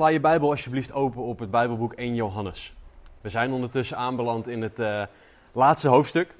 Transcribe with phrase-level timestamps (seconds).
[0.00, 2.74] Sla je Bijbel alsjeblieft open op het Bijbelboek 1 Johannes.
[3.20, 5.02] We zijn ondertussen aanbeland in het uh,
[5.52, 6.34] laatste hoofdstuk.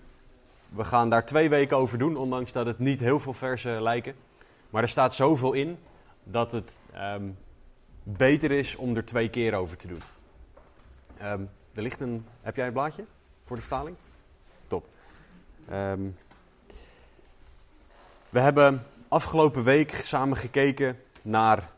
[0.69, 4.15] We gaan daar twee weken over doen, ondanks dat het niet heel veel versen lijken.
[4.71, 5.79] Maar er staat zoveel in
[6.25, 7.39] dat het um,
[8.03, 10.03] beter is om er twee keer over te doen.
[11.23, 12.27] Um, er.
[12.41, 13.05] Heb jij een blaadje
[13.45, 13.97] voor de vertaling?
[14.67, 14.87] Top.
[15.73, 16.17] Um,
[18.29, 21.71] we hebben afgelopen week samen gekeken naar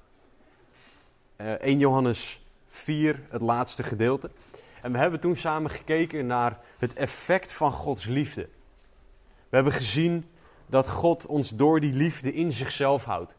[1.42, 4.30] 1 Johannes 4, het laatste gedeelte.
[4.82, 8.48] En we hebben toen samen gekeken naar het effect van Gods liefde.
[9.48, 10.30] We hebben gezien
[10.66, 13.34] dat God ons door die liefde in zichzelf houdt.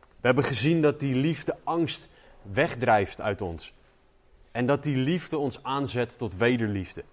[0.00, 2.08] We hebben gezien dat die liefde angst
[2.42, 3.74] wegdrijft uit ons.
[4.52, 7.04] En dat die liefde ons aanzet tot wederliefde.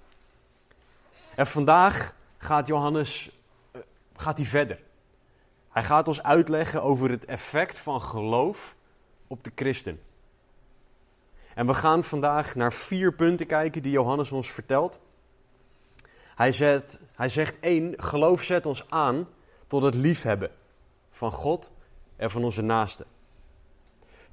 [1.36, 3.32] En vandaag gaat Johannes
[3.76, 3.82] uh,
[4.16, 4.80] gaat hij verder.
[5.70, 8.76] Hij gaat ons uitleggen over het effect van geloof
[9.28, 10.00] op de christen.
[11.56, 15.00] En we gaan vandaag naar vier punten kijken die Johannes ons vertelt.
[16.36, 19.28] Hij, zet, hij zegt één, geloof zet ons aan
[19.68, 20.52] tot het liefhebben
[21.12, 21.72] van God
[22.16, 23.06] en van onze naasten.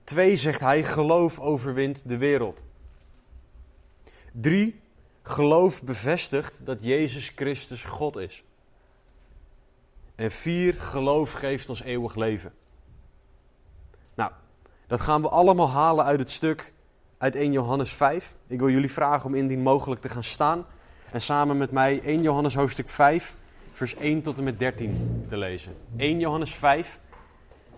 [0.04, 2.62] Twee, zegt hij, geloof overwint de wereld.
[4.32, 4.80] Drie,
[5.22, 8.44] geloof bevestigt dat Jezus Christus God is.
[10.14, 12.52] En vier, geloof geeft ons eeuwig leven.
[14.14, 14.32] Nou,
[14.86, 16.72] dat gaan we allemaal halen uit het stuk
[17.18, 18.36] uit 1 Johannes 5.
[18.46, 20.66] Ik wil jullie vragen om indien mogelijk te gaan staan
[21.12, 23.34] en samen met mij 1 Johannes hoofdstuk 5,
[23.72, 25.74] vers 1 tot en met 13 te lezen.
[25.96, 27.00] 1 Johannes 5,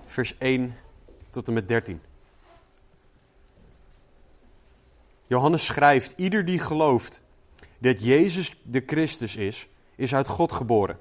[0.06, 0.74] vers 1
[1.30, 2.00] tot en met 13.
[5.26, 7.22] Johannes schrijft: Ieder die gelooft
[7.78, 10.98] dat Jezus de Christus is, is uit God geboren.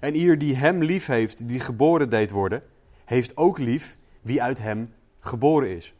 [0.00, 2.62] En ieder die hem lief heeft, die geboren deed worden,
[3.04, 5.94] heeft ook lief wie uit hem geboren is.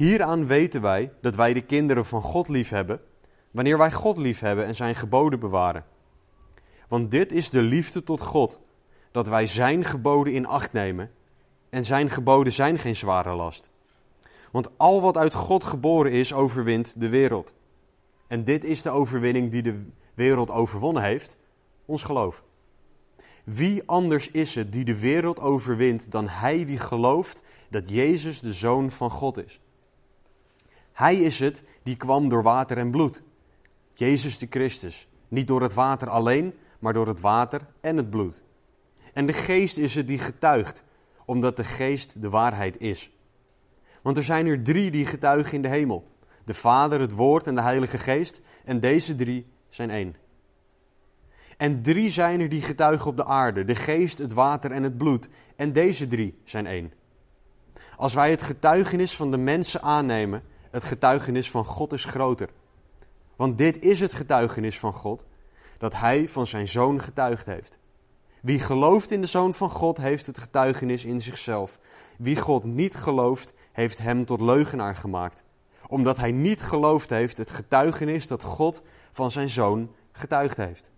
[0.00, 3.00] Hieraan weten wij dat wij de kinderen van God lief hebben,
[3.50, 5.84] wanneer wij God lief hebben en zijn geboden bewaren.
[6.88, 8.60] Want dit is de liefde tot God,
[9.10, 11.10] dat wij zijn geboden in acht nemen,
[11.70, 13.70] en zijn geboden zijn geen zware last.
[14.50, 17.54] Want al wat uit God geboren is, overwint de wereld.
[18.26, 19.84] En dit is de overwinning die de
[20.14, 21.36] wereld overwonnen heeft,
[21.84, 22.42] ons geloof.
[23.44, 28.52] Wie anders is het die de wereld overwint dan hij die gelooft dat Jezus de
[28.52, 29.60] Zoon van God is?
[31.00, 33.22] Hij is het die kwam door water en bloed.
[33.94, 35.08] Jezus de Christus.
[35.28, 38.42] Niet door het water alleen, maar door het water en het bloed.
[39.12, 40.84] En de geest is het die getuigt,
[41.24, 43.10] omdat de geest de waarheid is.
[44.02, 46.08] Want er zijn er drie die getuigen in de hemel:
[46.44, 48.40] de Vader, het Woord en de Heilige Geest.
[48.64, 50.16] En deze drie zijn één.
[51.56, 54.98] En drie zijn er die getuigen op de aarde: de geest, het water en het
[54.98, 55.28] bloed.
[55.56, 56.92] En deze drie zijn één.
[57.96, 62.48] Als wij het getuigenis van de mensen aannemen, het getuigenis van God is groter.
[63.36, 65.24] Want dit is het getuigenis van God,
[65.78, 67.78] dat Hij van Zijn Zoon getuigd heeft.
[68.40, 71.78] Wie gelooft in de Zoon van God, heeft het getuigenis in zichzelf.
[72.18, 75.42] Wie God niet gelooft, heeft Hem tot leugenaar gemaakt.
[75.86, 80.90] Omdat Hij niet geloofd heeft het getuigenis dat God van Zijn Zoon getuigd heeft.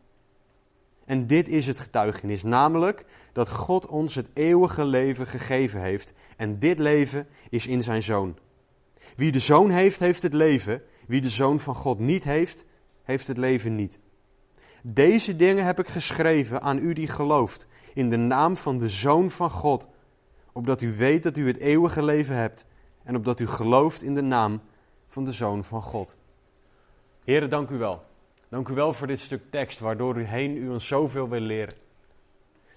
[1.04, 6.12] En dit is het getuigenis, namelijk dat God ons het eeuwige leven gegeven heeft.
[6.36, 8.36] En dit leven is in Zijn Zoon.
[9.16, 10.82] Wie de zoon heeft, heeft het leven.
[11.06, 12.64] Wie de zoon van God niet heeft,
[13.02, 13.98] heeft het leven niet.
[14.82, 19.30] Deze dingen heb ik geschreven aan u die gelooft, in de naam van de zoon
[19.30, 19.88] van God,
[20.52, 22.66] opdat u weet dat u het eeuwige leven hebt
[23.04, 24.60] en opdat u gelooft in de naam
[25.06, 26.16] van de zoon van God.
[27.24, 28.04] Heren, dank u wel.
[28.48, 31.74] Dank u wel voor dit stuk tekst, waardoor u heen u ons zoveel wil leren.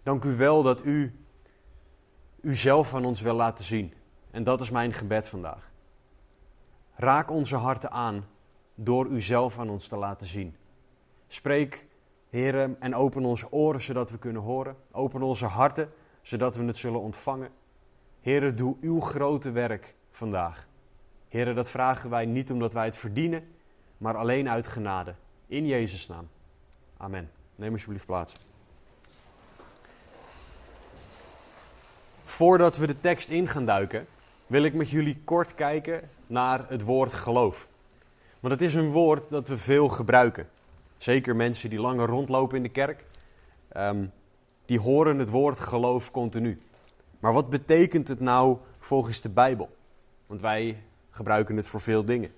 [0.03, 1.19] Dank u wel dat u
[2.41, 3.93] uzelf van ons wil laten zien.
[4.31, 5.71] En dat is mijn gebed vandaag.
[6.95, 8.27] Raak onze harten aan
[8.75, 10.55] door uzelf aan ons te laten zien.
[11.27, 11.87] Spreek,
[12.29, 14.75] heren, en open onze oren zodat we kunnen horen.
[14.91, 15.91] Open onze harten
[16.21, 17.49] zodat we het zullen ontvangen.
[18.21, 20.67] Heren, doe uw grote werk vandaag.
[21.27, 23.47] Heren, dat vragen wij niet omdat wij het verdienen,
[23.97, 25.15] maar alleen uit genade.
[25.47, 26.29] In Jezus' naam.
[26.97, 27.31] Amen.
[27.55, 28.35] Neem alsjeblieft plaats.
[32.23, 34.07] Voordat we de tekst in gaan duiken,
[34.47, 37.67] wil ik met jullie kort kijken naar het woord geloof.
[38.39, 40.49] Want het is een woord dat we veel gebruiken.
[40.97, 43.05] Zeker mensen die langer rondlopen in de kerk,
[43.77, 44.11] um,
[44.65, 46.61] die horen het woord geloof continu.
[47.19, 49.75] Maar wat betekent het nou volgens de Bijbel?
[50.25, 52.31] Want wij gebruiken het voor veel dingen.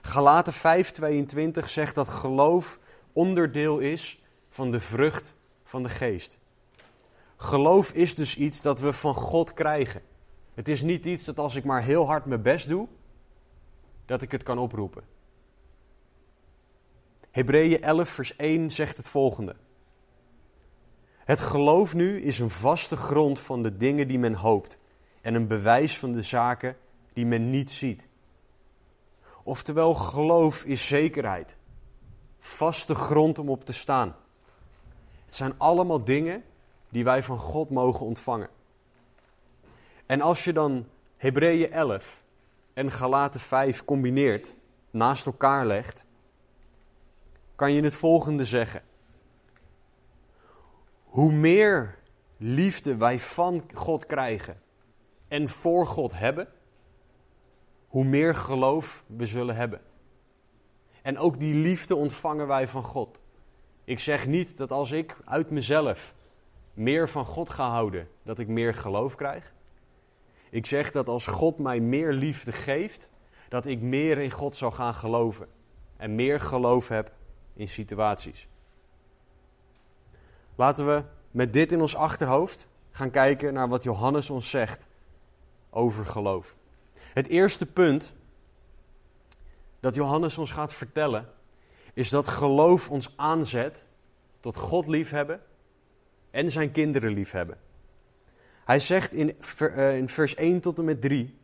[0.00, 2.78] Galaten 5:22 zegt dat geloof
[3.12, 5.34] onderdeel is van de vrucht
[5.64, 6.38] van de geest.
[7.36, 10.02] Geloof is dus iets dat we van God krijgen.
[10.54, 12.88] Het is niet iets dat als ik maar heel hard mijn best doe,
[14.06, 15.04] dat ik het kan oproepen.
[17.30, 19.56] Hebreeën 11, vers 1 zegt het volgende.
[21.18, 24.78] Het geloof nu is een vaste grond van de dingen die men hoopt
[25.20, 26.76] en een bewijs van de zaken
[27.12, 28.06] die men niet ziet.
[29.42, 31.56] Oftewel, geloof is zekerheid,
[32.38, 34.16] vaste grond om op te staan.
[35.24, 36.44] Het zijn allemaal dingen
[36.88, 38.48] die wij van God mogen ontvangen.
[40.06, 40.86] En als je dan
[41.16, 42.24] Hebreeën 11
[42.74, 44.54] en Galaten 5 combineert,
[44.90, 46.06] naast elkaar legt,
[47.54, 48.82] kan je het volgende zeggen.
[51.04, 51.98] Hoe meer
[52.36, 54.60] liefde wij van God krijgen
[55.28, 56.48] en voor God hebben,
[57.86, 59.80] hoe meer geloof we zullen hebben.
[61.02, 63.20] En ook die liefde ontvangen wij van God.
[63.84, 66.14] Ik zeg niet dat als ik uit mezelf
[66.72, 69.53] meer van God ga houden, dat ik meer geloof krijg.
[70.54, 73.08] Ik zeg dat als God mij meer liefde geeft,
[73.48, 75.48] dat ik meer in God zal gaan geloven.
[75.96, 77.12] En meer geloof heb
[77.54, 78.48] in situaties.
[80.54, 84.86] Laten we met dit in ons achterhoofd gaan kijken naar wat Johannes ons zegt
[85.70, 86.56] over geloof.
[86.94, 88.14] Het eerste punt
[89.80, 91.28] dat Johannes ons gaat vertellen,
[91.94, 93.84] is dat geloof ons aanzet
[94.40, 95.40] tot God liefhebben
[96.30, 97.58] en zijn kinderen liefhebben.
[98.64, 101.34] Hij zegt in, eh, vers 1 tot en met 3: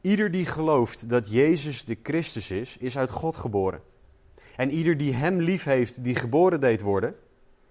[0.00, 3.82] Ieder die gelooft dat Jezus de Christus is, is uit God geboren.
[4.56, 7.14] En ieder die hem lief heeft, die geboren deed worden,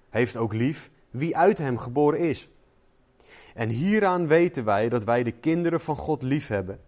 [0.10, 2.50] heeft ook lief wie uit hem geboren is.
[3.54, 6.80] En hieraan weten wij dat wij de kinderen van God lief hebben,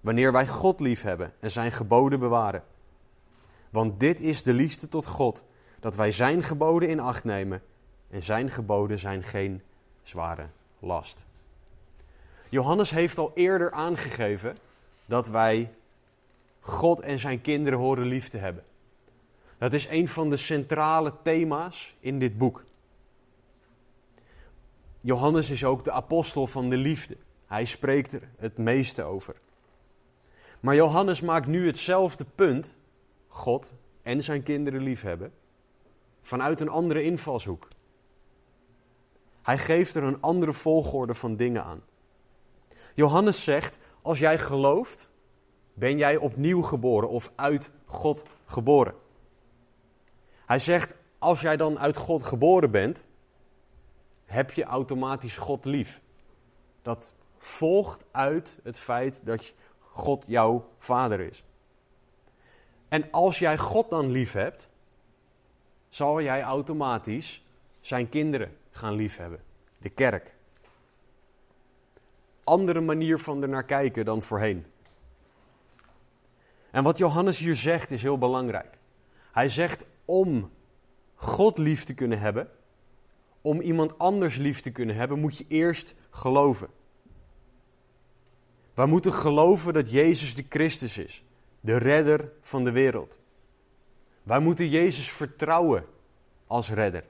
[0.00, 2.64] wanneer wij God lief hebben en zijn geboden bewaren.
[3.70, 5.44] Want dit is de liefde tot God,
[5.80, 7.62] dat wij zijn geboden in acht nemen
[8.10, 9.62] en zijn geboden zijn geen
[10.02, 10.46] zware
[10.78, 11.24] last.
[12.48, 14.56] Johannes heeft al eerder aangegeven
[15.06, 15.70] dat wij
[16.60, 18.64] God en zijn kinderen horen lief te hebben.
[19.58, 22.64] Dat is een van de centrale thema's in dit boek.
[25.00, 27.16] Johannes is ook de apostel van de liefde.
[27.46, 29.34] Hij spreekt er het meeste over.
[30.60, 32.72] Maar Johannes maakt nu hetzelfde punt,
[33.28, 35.32] God en zijn kinderen liefhebben,
[36.22, 37.68] vanuit een andere invalshoek.
[39.46, 41.82] Hij geeft er een andere volgorde van dingen aan.
[42.94, 45.10] Johannes zegt: Als jij gelooft,
[45.74, 48.94] ben jij opnieuw geboren of uit God geboren.
[50.46, 53.04] Hij zegt: Als jij dan uit God geboren bent,
[54.24, 56.00] heb je automatisch God lief.
[56.82, 61.44] Dat volgt uit het feit dat God jouw vader is.
[62.88, 64.68] En als jij God dan lief hebt,
[65.88, 67.44] zal jij automatisch
[67.80, 69.40] zijn kinderen gaan liefhebben.
[69.78, 70.34] De kerk.
[72.44, 74.66] Andere manier van er naar kijken dan voorheen.
[76.70, 78.78] En wat Johannes hier zegt is heel belangrijk.
[79.32, 80.50] Hij zegt om
[81.14, 82.50] God lief te kunnen hebben,
[83.40, 86.68] om iemand anders lief te kunnen hebben, moet je eerst geloven.
[88.74, 91.24] Wij moeten geloven dat Jezus de Christus is,
[91.60, 93.18] de redder van de wereld.
[94.22, 95.84] Wij moeten Jezus vertrouwen
[96.46, 97.04] als redder.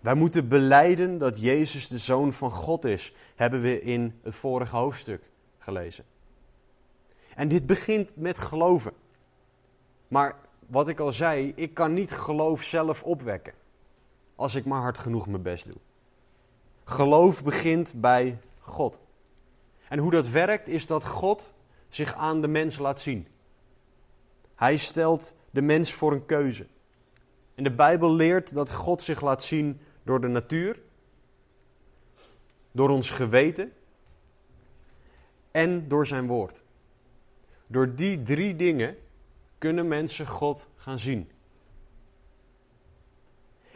[0.00, 4.76] Wij moeten beleiden dat Jezus de Zoon van God is, hebben we in het vorige
[4.76, 5.22] hoofdstuk
[5.58, 6.04] gelezen.
[7.34, 8.92] En dit begint met geloven.
[10.08, 10.36] Maar
[10.66, 13.52] wat ik al zei, ik kan niet geloof zelf opwekken.
[14.34, 15.80] Als ik maar hard genoeg mijn best doe.
[16.84, 19.00] Geloof begint bij God.
[19.88, 21.54] En hoe dat werkt is dat God
[21.88, 23.28] zich aan de mens laat zien.
[24.54, 26.66] Hij stelt de mens voor een keuze.
[27.54, 30.80] En de Bijbel leert dat God zich laat zien door de natuur,
[32.72, 33.72] door ons geweten
[35.50, 36.60] en door zijn woord.
[37.66, 38.96] Door die drie dingen
[39.58, 41.30] kunnen mensen God gaan zien.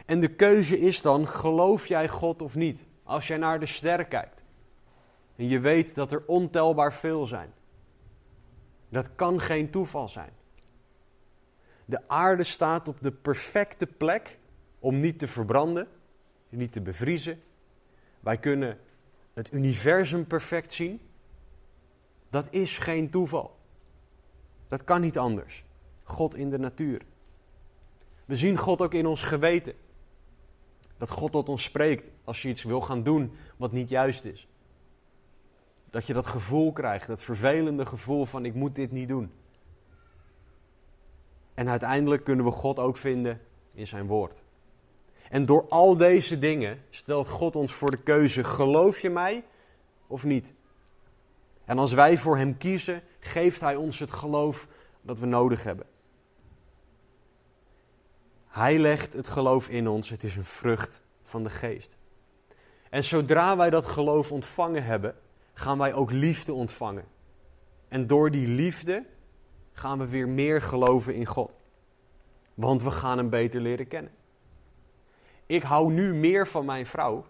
[0.05, 2.79] En de keuze is dan, geloof jij God of niet?
[3.03, 4.43] Als jij naar de sterren kijkt
[5.35, 7.53] en je weet dat er ontelbaar veel zijn.
[8.89, 10.31] Dat kan geen toeval zijn.
[11.85, 14.37] De aarde staat op de perfecte plek
[14.79, 15.87] om niet te verbranden,
[16.55, 17.41] niet te bevriezen.
[18.19, 18.79] Wij kunnen
[19.33, 21.01] het universum perfect zien.
[22.29, 23.55] Dat is geen toeval.
[24.67, 25.63] Dat kan niet anders.
[26.03, 27.01] God in de natuur.
[28.25, 29.73] We zien God ook in ons geweten.
[30.97, 34.47] Dat God tot ons spreekt als je iets wil gaan doen wat niet juist is.
[35.89, 39.31] Dat je dat gevoel krijgt, dat vervelende gevoel van ik moet dit niet doen.
[41.53, 43.41] En uiteindelijk kunnen we God ook vinden
[43.73, 44.41] in zijn woord.
[45.33, 49.43] En door al deze dingen stelt God ons voor de keuze: geloof je mij
[50.07, 50.53] of niet?
[51.65, 54.67] En als wij voor Hem kiezen, geeft Hij ons het geloof
[55.01, 55.85] dat we nodig hebben.
[58.47, 61.97] Hij legt het geloof in ons, het is een vrucht van de geest.
[62.89, 65.15] En zodra wij dat geloof ontvangen hebben,
[65.53, 67.05] gaan wij ook liefde ontvangen.
[67.87, 69.05] En door die liefde
[69.71, 71.55] gaan we weer meer geloven in God.
[72.53, 74.21] Want we gaan Hem beter leren kennen.
[75.45, 77.25] Ik hou nu meer van mijn vrouw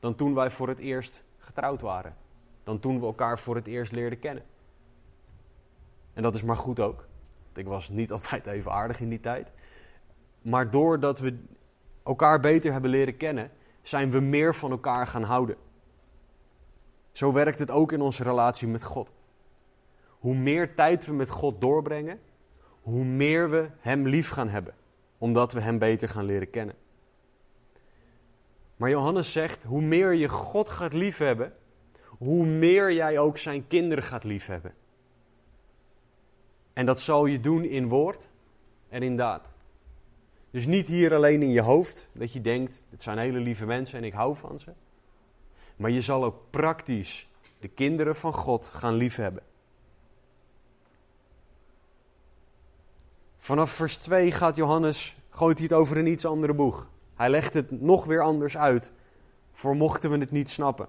[0.00, 2.16] dan toen wij voor het eerst getrouwd waren.
[2.64, 4.44] Dan toen we elkaar voor het eerst leerden kennen.
[6.12, 7.06] En dat is maar goed ook.
[7.54, 9.52] Ik was niet altijd even aardig in die tijd.
[10.42, 11.38] Maar doordat we
[12.02, 13.50] elkaar beter hebben leren kennen,
[13.82, 15.56] zijn we meer van elkaar gaan houden.
[17.12, 19.12] Zo werkt het ook in onze relatie met God.
[20.08, 22.20] Hoe meer tijd we met God doorbrengen,
[22.82, 24.74] hoe meer we Hem lief gaan hebben,
[25.18, 26.74] omdat we Hem beter gaan leren kennen.
[28.78, 31.52] Maar Johannes zegt, hoe meer je God gaat liefhebben,
[32.04, 34.74] hoe meer jij ook zijn kinderen gaat liefhebben.
[36.72, 38.28] En dat zal je doen in woord
[38.88, 39.48] en in daad.
[40.50, 43.98] Dus niet hier alleen in je hoofd, dat je denkt, het zijn hele lieve mensen
[43.98, 44.72] en ik hou van ze.
[45.76, 47.28] Maar je zal ook praktisch
[47.60, 49.42] de kinderen van God gaan liefhebben.
[53.38, 56.88] Vanaf vers 2 gaat Johannes, gooit hij het over een iets andere boeg.
[57.18, 58.92] Hij legt het nog weer anders uit,
[59.52, 60.88] voor mochten we het niet snappen.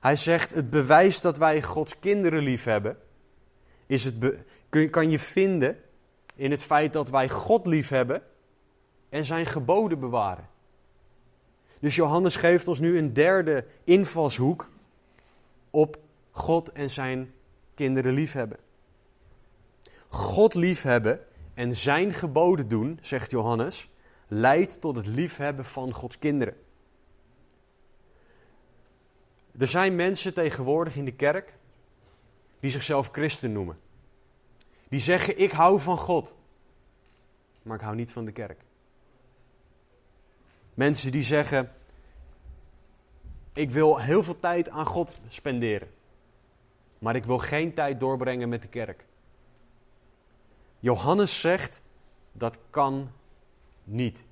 [0.00, 2.98] Hij zegt, het bewijs dat wij Gods kinderen lief hebben,
[3.86, 4.36] is het
[4.90, 5.76] kan je vinden
[6.34, 8.22] in het feit dat wij God lief hebben
[9.08, 10.48] en zijn geboden bewaren.
[11.80, 14.68] Dus Johannes geeft ons nu een derde invalshoek
[15.70, 15.98] op
[16.30, 17.32] God en zijn
[17.74, 18.58] kinderen liefhebben.
[20.08, 21.20] God liefhebben
[21.54, 23.90] en zijn geboden doen, zegt Johannes,
[24.28, 26.56] leidt tot het liefhebben van Gods kinderen.
[29.58, 31.54] Er zijn mensen tegenwoordig in de kerk
[32.60, 33.78] die zichzelf christen noemen.
[34.88, 36.34] Die zeggen: Ik hou van God,
[37.62, 38.60] maar ik hou niet van de kerk.
[40.74, 41.72] Mensen die zeggen:
[43.52, 45.88] Ik wil heel veel tijd aan God spenderen,
[46.98, 49.04] maar ik wil geen tijd doorbrengen met de kerk.
[50.78, 51.82] Johannes zegt:
[52.32, 53.10] Dat kan
[53.88, 54.22] niet.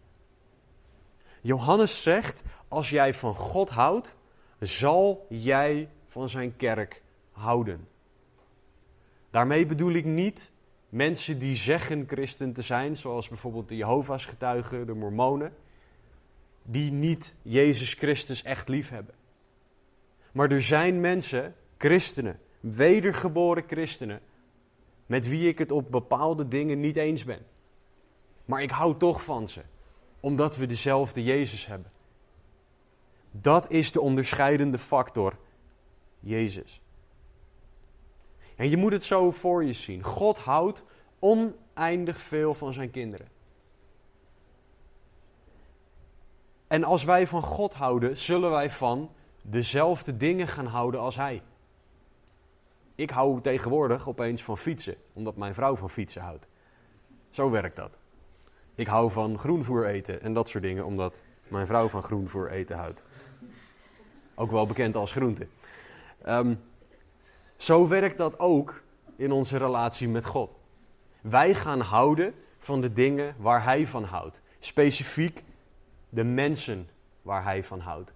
[1.41, 4.15] Johannes zegt: Als jij van God houdt,
[4.61, 7.89] zal jij van zijn kerk houden.
[9.31, 10.51] Daarmee bedoel ik niet
[10.89, 15.53] mensen die zeggen christen te zijn, zoals bijvoorbeeld de Jehovah's getuigen, de Mormonen,
[16.63, 19.15] die niet Jezus Christus echt lief hebben.
[20.33, 24.21] Maar er zijn mensen, christenen, wedergeboren christenen,
[25.07, 27.47] met wie ik het op bepaalde dingen niet eens ben.
[28.47, 29.63] Maar ik hou toch van ze,
[30.21, 31.91] omdat we dezelfde Jezus hebben.
[33.31, 35.37] Dat is de onderscheidende factor,
[36.21, 36.81] Jezus.
[38.57, 40.03] En je moet het zo voor je zien.
[40.03, 40.85] God houdt
[41.19, 43.29] oneindig veel van zijn kinderen.
[46.67, 49.11] En als wij van God houden, zullen wij van
[49.43, 51.43] dezelfde dingen gaan houden als Hij.
[52.95, 56.47] Ik hou tegenwoordig opeens van fietsen, omdat mijn vrouw van fietsen houdt.
[57.31, 57.99] Zo werkt dat.
[58.77, 62.77] Ik hou van groenvoer eten en dat soort dingen, omdat mijn vrouw van groenvoer eten
[62.77, 63.03] houdt.
[64.35, 65.47] Ook wel bekend als groente.
[66.27, 66.61] Um,
[67.57, 68.83] zo werkt dat ook
[69.17, 70.51] in onze relatie met God.
[71.21, 74.41] Wij gaan houden van de dingen waar Hij van houdt.
[74.59, 75.45] Specifiek
[76.09, 76.89] de mensen
[77.23, 78.13] waar Hij van houdt.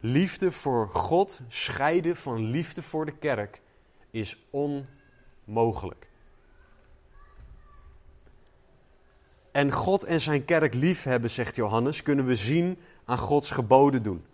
[0.00, 3.60] Liefde voor God scheiden van liefde voor de kerk
[4.10, 6.09] is onmogelijk.
[9.50, 14.24] En God en zijn kerk liefhebben, zegt Johannes, kunnen we zien aan Gods geboden doen.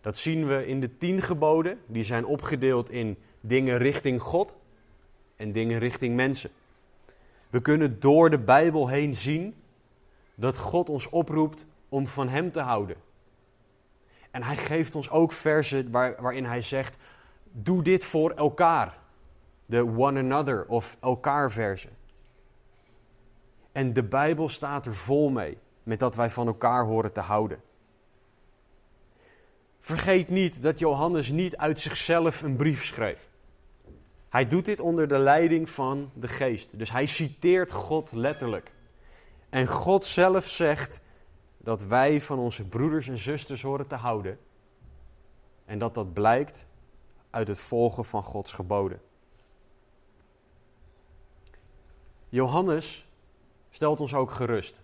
[0.00, 1.78] Dat zien we in de tien geboden.
[1.86, 4.54] Die zijn opgedeeld in dingen richting God
[5.36, 6.50] en dingen richting mensen.
[7.50, 9.54] We kunnen door de Bijbel heen zien
[10.34, 12.96] dat God ons oproept om van Hem te houden.
[14.30, 16.96] En Hij geeft ons ook versen waar, waarin Hij zegt:
[17.50, 18.98] Doe dit voor elkaar.
[19.66, 21.90] De one another of elkaar versen.
[23.72, 27.62] En de Bijbel staat er vol mee met dat wij van elkaar horen te houden.
[29.80, 33.28] Vergeet niet dat Johannes niet uit zichzelf een brief schreef.
[34.28, 36.78] Hij doet dit onder de leiding van de geest.
[36.78, 38.72] Dus hij citeert God letterlijk.
[39.50, 41.02] En God zelf zegt
[41.58, 44.38] dat wij van onze broeders en zusters horen te houden.
[45.64, 46.66] En dat dat blijkt
[47.30, 49.00] uit het volgen van Gods geboden.
[52.28, 53.06] Johannes
[53.72, 54.80] stelt ons ook gerust.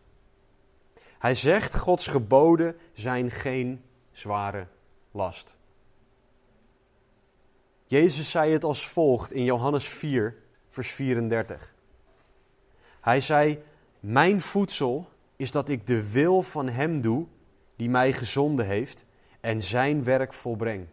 [1.19, 4.67] Hij zegt: Gods geboden zijn geen zware
[5.11, 5.57] last.
[7.87, 10.37] Jezus zei het als volgt in Johannes 4,
[10.69, 11.75] vers 34.
[13.01, 13.63] Hij zei:
[14.01, 17.27] Mijn voedsel is dat ik de wil van Hem doe
[17.77, 19.05] die mij gezonden heeft
[19.41, 20.87] en Zijn werk volbreng.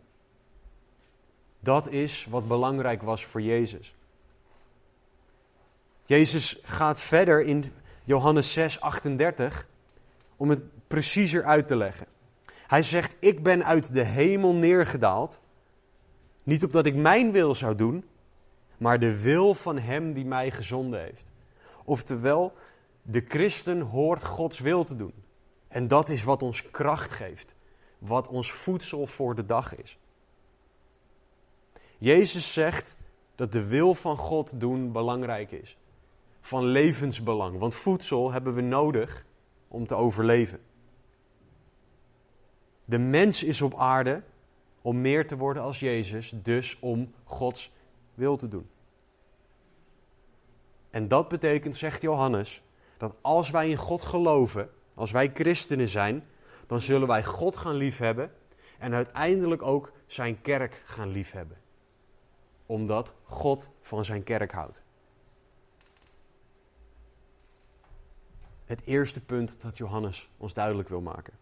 [1.59, 3.95] Dat is wat belangrijk was voor Jezus.
[6.05, 7.73] Jezus gaat verder in
[8.05, 9.67] Johannes 6, 38
[10.38, 12.07] om het preciezer uit te leggen.
[12.67, 15.39] Hij zegt: Ik ben uit de hemel neergedaald,
[16.43, 18.05] niet opdat ik mijn wil zou doen,
[18.77, 21.25] maar de wil van Hem die mij gezonden heeft.
[21.83, 22.53] Oftewel,
[23.01, 25.13] de christen hoort Gods wil te doen.
[25.67, 27.55] En dat is wat ons kracht geeft,
[27.97, 29.97] wat ons voedsel voor de dag is.
[31.97, 32.95] Jezus zegt
[33.35, 35.77] dat de wil van God doen belangrijk is.
[36.45, 39.25] Van levensbelang, want voedsel hebben we nodig
[39.67, 40.59] om te overleven.
[42.85, 44.23] De mens is op aarde
[44.81, 47.71] om meer te worden als Jezus, dus om Gods
[48.13, 48.69] wil te doen.
[50.89, 52.63] En dat betekent, zegt Johannes,
[52.97, 56.23] dat als wij in God geloven, als wij christenen zijn,
[56.67, 58.31] dan zullen wij God gaan liefhebben
[58.79, 61.57] en uiteindelijk ook zijn kerk gaan liefhebben.
[62.65, 64.84] Omdat God van zijn kerk houdt.
[68.65, 71.34] Het eerste punt dat Johannes ons duidelijk wil maken.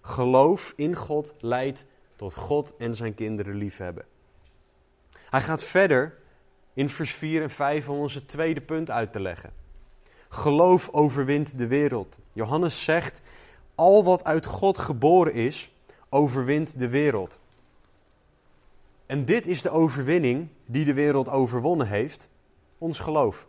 [0.00, 1.84] Geloof in God leidt
[2.16, 4.04] tot God en zijn kinderen liefhebben.
[5.30, 6.18] Hij gaat verder
[6.72, 9.52] in vers 4 en 5 om onze tweede punt uit te leggen.
[10.28, 12.18] Geloof overwint de wereld.
[12.32, 13.22] Johannes zegt:
[13.74, 15.72] Al wat uit God geboren is,
[16.08, 17.38] overwint de wereld.
[19.06, 22.28] En dit is de overwinning die de wereld overwonnen heeft:
[22.78, 23.46] ons geloof.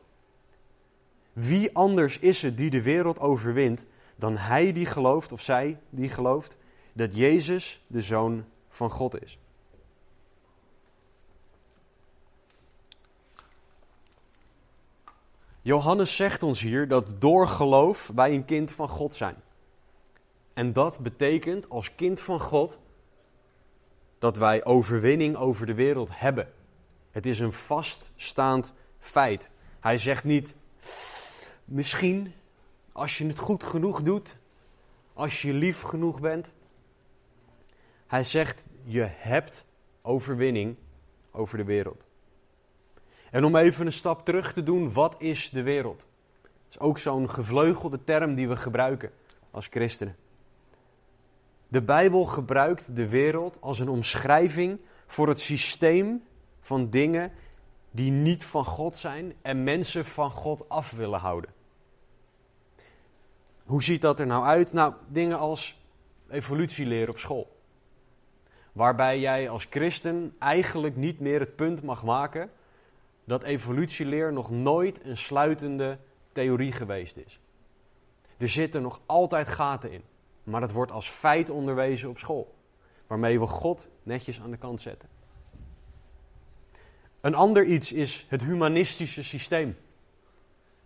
[1.35, 6.09] Wie anders is het die de wereld overwint dan hij die gelooft, of zij die
[6.09, 6.57] gelooft,
[6.93, 9.39] dat Jezus de Zoon van God is?
[15.61, 19.35] Johannes zegt ons hier dat door geloof wij een kind van God zijn.
[20.53, 22.77] En dat betekent als kind van God
[24.19, 26.51] dat wij overwinning over de wereld hebben.
[27.11, 29.51] Het is een vaststaand feit.
[29.79, 30.55] Hij zegt niet,
[31.65, 32.33] misschien
[32.91, 34.37] als je het goed genoeg doet,
[35.13, 36.51] als je lief genoeg bent.
[38.07, 39.65] Hij zegt, je hebt
[40.01, 40.75] overwinning
[41.31, 42.07] over de wereld.
[43.31, 46.07] En om even een stap terug te doen, wat is de wereld?
[46.41, 49.11] Dat is ook zo'n gevleugelde term die we gebruiken
[49.51, 50.15] als christenen.
[51.67, 56.23] De Bijbel gebruikt de wereld als een omschrijving voor het systeem
[56.59, 57.31] van dingen
[57.91, 61.54] die niet van God zijn en mensen van God af willen houden.
[63.65, 64.73] Hoe ziet dat er nou uit?
[64.73, 65.81] Nou, dingen als
[66.29, 67.55] evolutieleer op school.
[68.71, 72.49] Waarbij jij als christen eigenlijk niet meer het punt mag maken
[73.23, 75.97] dat evolutieleer nog nooit een sluitende
[76.31, 77.39] theorie geweest is.
[78.37, 80.01] Er zitten nog altijd gaten in,
[80.43, 82.55] maar dat wordt als feit onderwezen op school,
[83.07, 85.09] waarmee we God netjes aan de kant zetten.
[87.21, 89.77] Een ander iets is het humanistische systeem.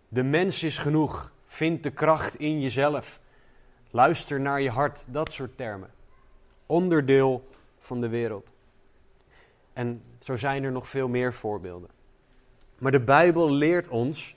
[0.08, 3.20] De mens is genoeg, vind de kracht in jezelf,
[3.90, 5.90] luister naar je hart, dat soort termen.
[6.66, 8.52] Onderdeel van de wereld.
[9.72, 11.90] En zo zijn er nog veel meer voorbeelden.
[12.78, 14.36] Maar de Bijbel leert ons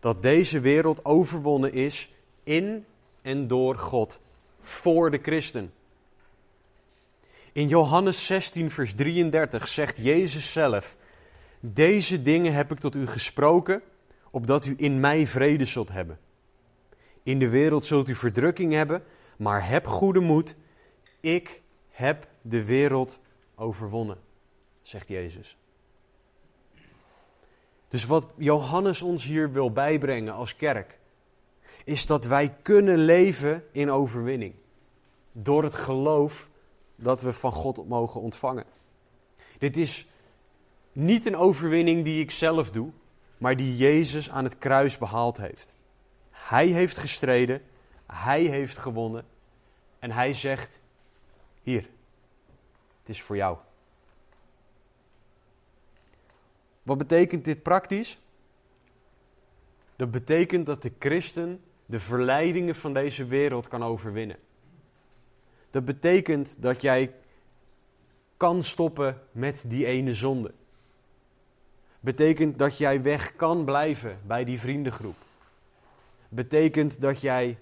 [0.00, 2.84] dat deze wereld overwonnen is in
[3.22, 4.20] en door God,
[4.60, 5.72] voor de christen.
[7.52, 10.96] In Johannes 16, vers 33 zegt Jezus zelf:
[11.60, 13.82] Deze dingen heb ik tot u gesproken,
[14.30, 16.18] opdat u in mij vrede zult hebben.
[17.22, 19.04] In de wereld zult u verdrukking hebben,
[19.36, 20.56] maar heb goede moed.
[21.20, 23.20] Ik heb de wereld
[23.54, 24.18] overwonnen,
[24.82, 25.56] zegt Jezus.
[27.88, 30.98] Dus wat Johannes ons hier wil bijbrengen als kerk,
[31.84, 34.54] is dat wij kunnen leven in overwinning.
[35.32, 36.50] Door het geloof
[36.96, 38.64] dat we van God mogen ontvangen.
[39.58, 40.06] Dit is
[40.92, 42.90] niet een overwinning die ik zelf doe,
[43.38, 45.74] maar die Jezus aan het kruis behaald heeft.
[46.48, 47.62] Hij heeft gestreden,
[48.06, 49.24] hij heeft gewonnen
[49.98, 50.78] en hij zegt:
[51.62, 51.88] Hier,
[53.00, 53.58] het is voor jou.
[56.82, 58.18] Wat betekent dit praktisch?
[59.96, 64.36] Dat betekent dat de christen de verleidingen van deze wereld kan overwinnen.
[65.70, 67.14] Dat betekent dat jij
[68.36, 70.52] kan stoppen met die ene zonde.
[72.00, 75.16] Betekent dat jij weg kan blijven bij die vriendengroep.
[76.34, 77.58] Betekent dat jij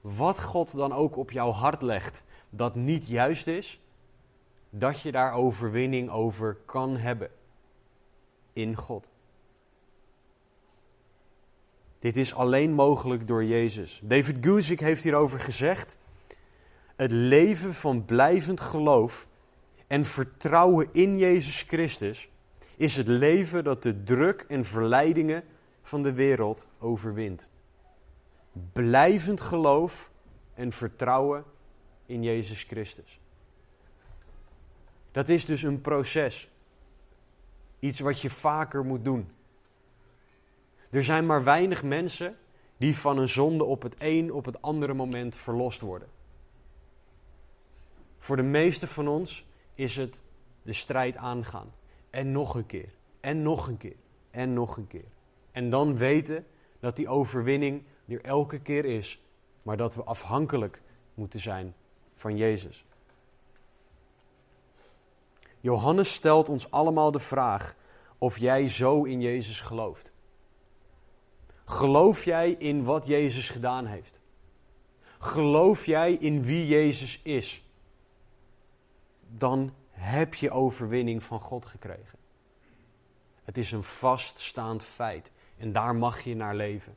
[0.00, 3.80] wat God dan ook op jouw hart legt, dat niet juist is,
[4.70, 7.30] dat je daar overwinning over kan hebben
[8.52, 9.10] in God.
[11.98, 14.00] Dit is alleen mogelijk door Jezus.
[14.02, 15.96] David Guzik heeft hierover gezegd:
[16.96, 19.26] het leven van blijvend geloof
[19.86, 22.28] en vertrouwen in Jezus Christus
[22.76, 25.44] is het leven dat de druk en verleidingen
[25.82, 27.48] van de wereld overwint.
[28.72, 30.10] Blijvend geloof
[30.54, 31.44] en vertrouwen
[32.06, 33.20] in Jezus Christus.
[35.12, 36.50] Dat is dus een proces.
[37.78, 39.30] Iets wat je vaker moet doen.
[40.90, 42.36] Er zijn maar weinig mensen
[42.76, 46.08] die van een zonde op het een op het andere moment verlost worden.
[48.18, 50.20] Voor de meeste van ons is het
[50.62, 51.72] de strijd aangaan.
[52.10, 52.88] En nog een keer.
[53.20, 53.96] En nog een keer.
[54.30, 55.08] En nog een keer.
[55.52, 56.46] En dan weten
[56.80, 59.20] dat die overwinning er elke keer is.
[59.62, 60.80] Maar dat we afhankelijk
[61.14, 61.74] moeten zijn
[62.14, 62.84] van Jezus.
[65.60, 67.74] Johannes stelt ons allemaal de vraag
[68.18, 70.12] of jij zo in Jezus gelooft.
[71.64, 74.18] Geloof jij in wat Jezus gedaan heeft?
[75.18, 77.64] Geloof jij in wie Jezus is?
[79.28, 82.18] Dan heb je overwinning van God gekregen.
[83.44, 86.96] Het is een vaststaand feit en daar mag je naar leven.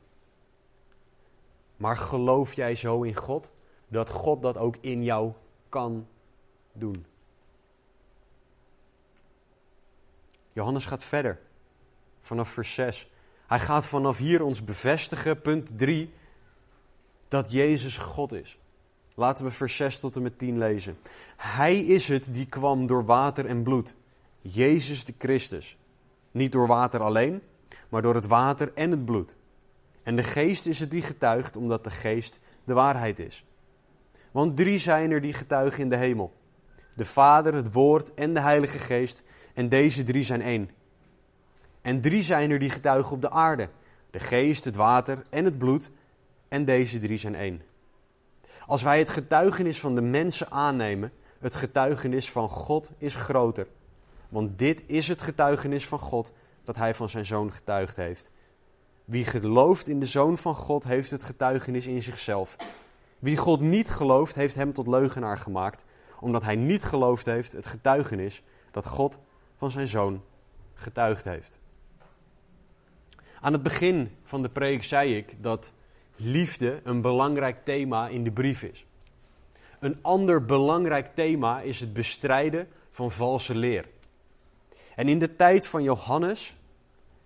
[1.80, 3.50] Maar geloof jij zo in God
[3.88, 5.32] dat God dat ook in jou
[5.68, 6.06] kan
[6.72, 7.06] doen?
[10.52, 11.38] Johannes gaat verder
[12.20, 13.10] vanaf vers 6.
[13.46, 16.12] Hij gaat vanaf hier ons bevestigen, punt 3,
[17.28, 18.58] dat Jezus God is.
[19.14, 20.98] Laten we vers 6 tot en met 10 lezen.
[21.36, 23.94] Hij is het die kwam door water en bloed.
[24.40, 25.76] Jezus de Christus.
[26.30, 27.42] Niet door water alleen,
[27.88, 29.34] maar door het water en het bloed.
[30.02, 33.44] En de geest is het die getuigt, omdat de geest de waarheid is.
[34.30, 36.32] Want drie zijn er die getuigen in de hemel:
[36.94, 39.22] de Vader, het Woord en de Heilige Geest.
[39.54, 40.70] En deze drie zijn één.
[41.82, 43.68] En drie zijn er die getuigen op de aarde:
[44.10, 45.90] de geest, het water en het bloed.
[46.48, 47.62] En deze drie zijn één.
[48.66, 53.66] Als wij het getuigenis van de mensen aannemen, het getuigenis van God is groter.
[54.28, 56.32] Want dit is het getuigenis van God
[56.64, 58.30] dat hij van zijn zoon getuigd heeft.
[59.10, 62.56] Wie gelooft in de zoon van God heeft het getuigenis in zichzelf.
[63.18, 65.84] Wie God niet gelooft, heeft hem tot leugenaar gemaakt,
[66.20, 69.18] omdat hij niet geloofd heeft het getuigenis dat God
[69.56, 70.22] van zijn zoon
[70.74, 71.58] getuigd heeft.
[73.40, 75.72] Aan het begin van de preek zei ik dat
[76.16, 78.86] liefde een belangrijk thema in de brief is.
[79.80, 83.88] Een ander belangrijk thema is het bestrijden van valse leer.
[84.94, 86.56] En in de tijd van Johannes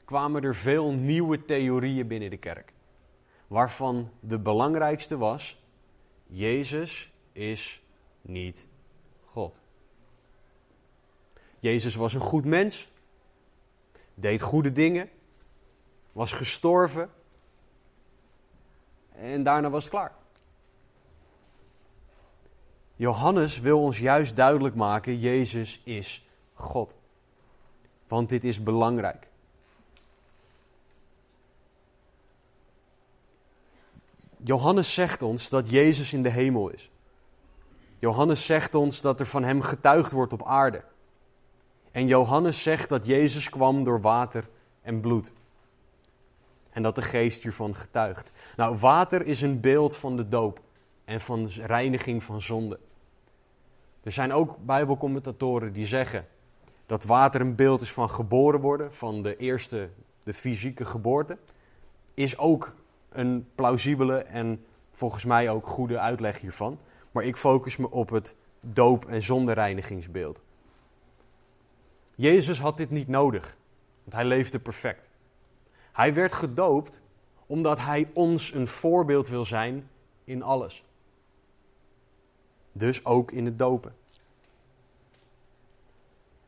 [0.04, 2.72] kwamen er veel nieuwe theorieën binnen de kerk.
[3.46, 5.62] Waarvan de belangrijkste was:
[6.26, 7.82] Jezus is
[8.22, 8.64] niet
[9.24, 9.54] God.
[11.58, 12.90] Jezus was een goed mens,
[14.14, 15.08] deed goede dingen,
[16.12, 17.10] was gestorven
[19.12, 20.12] en daarna was het klaar.
[22.96, 26.96] Johannes wil ons juist duidelijk maken: Jezus is God.
[28.08, 29.28] Want dit is belangrijk.
[34.46, 36.90] Johannes zegt ons dat Jezus in de hemel is.
[37.98, 40.84] Johannes zegt ons dat er van hem getuigd wordt op aarde.
[41.90, 44.48] En Johannes zegt dat Jezus kwam door water
[44.82, 45.32] en bloed.
[46.70, 48.32] En dat de geest hiervan getuigt.
[48.56, 50.60] Nou, water is een beeld van de doop
[51.04, 52.78] en van de reiniging van zonde.
[54.02, 56.26] Er zijn ook Bijbelcommentatoren die zeggen
[56.86, 59.88] dat water een beeld is van geboren worden, van de eerste,
[60.22, 61.38] de fysieke geboorte.
[62.14, 62.74] Is ook
[63.14, 66.78] een plausibele en volgens mij ook goede uitleg hiervan.
[67.10, 70.42] Maar ik focus me op het doop- en zondereinigingsbeeld.
[72.14, 73.56] Jezus had dit niet nodig,
[74.02, 75.08] want hij leefde perfect.
[75.92, 77.00] Hij werd gedoopt
[77.46, 79.88] omdat hij ons een voorbeeld wil zijn
[80.24, 80.84] in alles.
[82.72, 83.94] Dus ook in het dopen.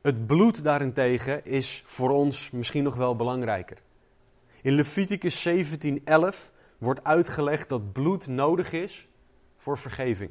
[0.01, 3.79] Het bloed daarentegen is voor ons misschien nog wel belangrijker.
[4.63, 9.09] In Leviticus 17:11 wordt uitgelegd dat bloed nodig is
[9.57, 10.31] voor vergeving.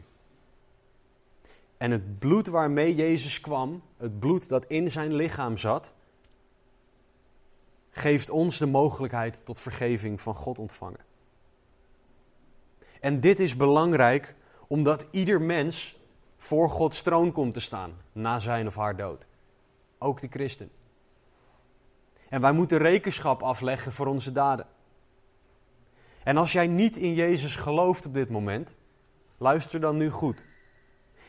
[1.77, 5.93] En het bloed waarmee Jezus kwam, het bloed dat in zijn lichaam zat,
[7.89, 10.99] geeft ons de mogelijkheid tot vergeving van God ontvangen.
[12.99, 14.35] En dit is belangrijk
[14.67, 15.97] omdat ieder mens
[16.37, 19.25] voor Gods troon komt te staan na zijn of haar dood.
[19.97, 20.71] Ook de christen.
[22.29, 24.67] En wij moeten rekenschap afleggen voor onze daden.
[26.25, 28.75] En als jij niet in Jezus gelooft op dit moment,
[29.37, 30.43] luister dan nu goed.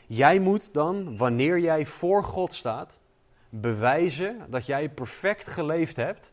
[0.07, 2.99] Jij moet dan, wanneer jij voor God staat,
[3.49, 6.33] bewijzen dat jij perfect geleefd hebt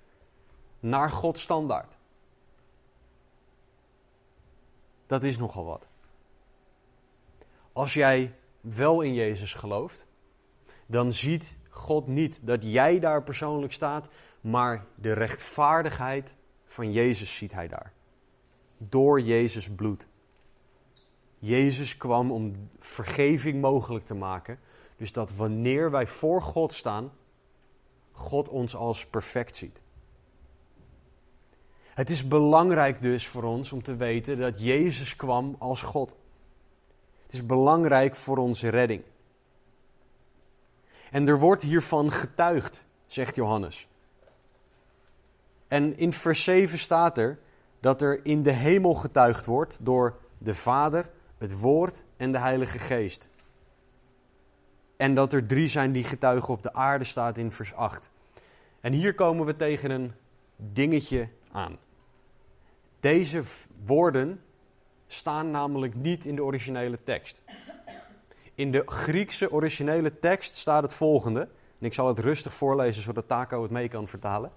[0.79, 1.97] naar Gods standaard.
[5.05, 5.87] Dat is nogal wat.
[7.73, 10.07] Als jij wel in Jezus gelooft,
[10.85, 14.07] dan ziet God niet dat jij daar persoonlijk staat,
[14.41, 16.33] maar de rechtvaardigheid
[16.65, 17.93] van Jezus ziet hij daar.
[18.89, 20.07] Door Jezus bloed.
[21.39, 24.59] Jezus kwam om vergeving mogelijk te maken.
[24.97, 27.11] Dus dat wanneer wij voor God staan,
[28.11, 29.81] God ons als perfect ziet.
[31.93, 36.15] Het is belangrijk dus voor ons om te weten dat Jezus kwam als God.
[37.23, 39.03] Het is belangrijk voor onze redding.
[41.11, 43.87] En er wordt hiervan getuigd, zegt Johannes.
[45.67, 47.39] En in vers 7 staat er
[47.83, 52.77] dat er in de hemel getuigd wordt door de Vader, het Woord en de Heilige
[52.77, 53.29] Geest.
[54.97, 58.09] En dat er drie zijn die getuigen op de aarde staat in vers 8.
[58.81, 60.13] En hier komen we tegen een
[60.55, 61.77] dingetje aan.
[62.99, 63.41] Deze
[63.85, 64.41] woorden
[65.07, 67.41] staan namelijk niet in de originele tekst.
[68.55, 71.39] In de Griekse originele tekst staat het volgende.
[71.79, 74.51] En ik zal het rustig voorlezen zodat Taco het mee kan vertalen.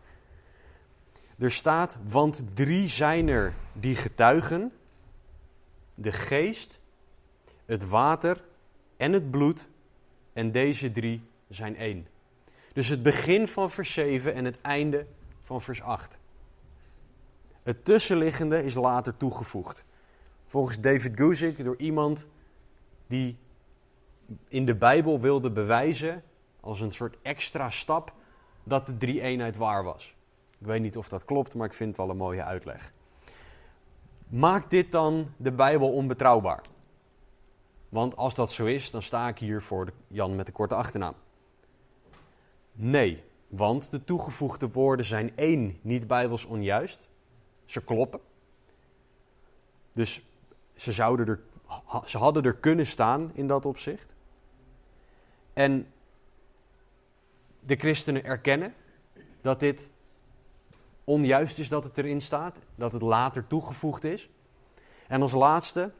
[1.38, 4.72] Er staat, want drie zijn er die getuigen.
[5.94, 6.80] De geest,
[7.64, 8.44] het water
[8.96, 9.68] en het bloed.
[10.32, 12.06] En deze drie zijn één.
[12.72, 15.06] Dus het begin van vers 7 en het einde
[15.42, 16.18] van vers 8.
[17.62, 19.84] Het tussenliggende is later toegevoegd.
[20.46, 22.26] Volgens David Guzik door iemand
[23.06, 23.36] die
[24.48, 26.22] in de Bijbel wilde bewijzen,
[26.60, 28.12] als een soort extra stap,
[28.62, 30.15] dat de drie-eenheid waar was.
[30.58, 32.92] Ik weet niet of dat klopt, maar ik vind het wel een mooie uitleg.
[34.28, 36.62] Maakt dit dan de Bijbel onbetrouwbaar?
[37.88, 41.14] Want als dat zo is, dan sta ik hier voor Jan met de korte achternaam.
[42.72, 47.08] Nee, want de toegevoegde woorden zijn één, niet bijbels onjuist.
[47.64, 48.20] Ze kloppen.
[49.92, 50.22] Dus
[50.74, 51.40] ze, zouden er,
[52.04, 54.14] ze hadden er kunnen staan in dat opzicht.
[55.52, 55.86] En
[57.60, 58.74] de christenen erkennen
[59.40, 59.90] dat dit
[61.06, 64.30] onjuist is dat het erin staat, dat het later toegevoegd is.
[65.08, 65.90] En als laatste,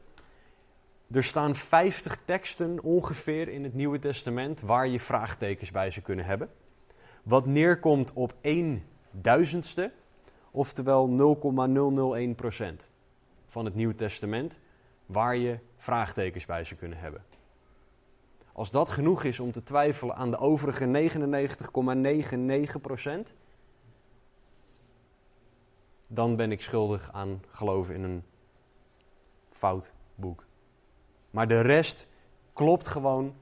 [1.11, 6.25] er staan 50 teksten ongeveer in het Nieuwe Testament waar je vraagtekens bij zou kunnen
[6.25, 6.49] hebben.
[7.23, 9.91] Wat neerkomt op 1 duizendste,
[10.51, 12.87] oftewel 0,001%
[13.47, 14.59] van het Nieuwe Testament,
[15.05, 17.23] waar je vraagtekens bij zou kunnen hebben.
[18.53, 21.09] Als dat genoeg is om te twijfelen aan de overige
[23.27, 23.33] 99,99%,
[26.07, 28.23] dan ben ik schuldig aan geloven in een
[29.49, 30.45] fout boek.
[31.29, 32.07] Maar de rest
[32.53, 33.35] klopt gewoon,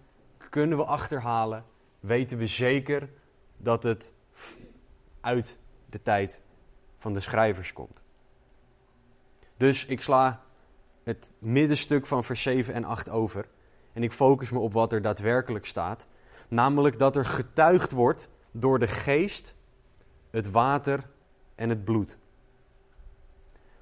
[0.50, 1.66] kunnen we achterhalen,
[2.00, 3.10] weten we zeker
[3.58, 4.14] dat het
[5.22, 5.58] uit
[5.90, 6.42] de tijd
[6.98, 8.04] van de schrijvers komt.
[9.58, 10.42] Dus ik sla
[11.04, 13.48] het middenstuk van vers 7 en 8 over
[13.94, 16.08] en ik focus me op wat er daadwerkelijk staat.
[16.48, 19.56] Namelijk dat er getuigd wordt door de geest,
[20.30, 21.10] het water
[21.56, 22.18] en het bloed.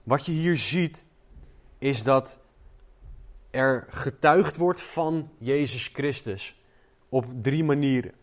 [0.03, 1.05] Wat je hier ziet
[1.77, 2.39] is dat
[3.51, 6.61] er getuigd wordt van Jezus Christus
[7.09, 8.13] op drie manieren.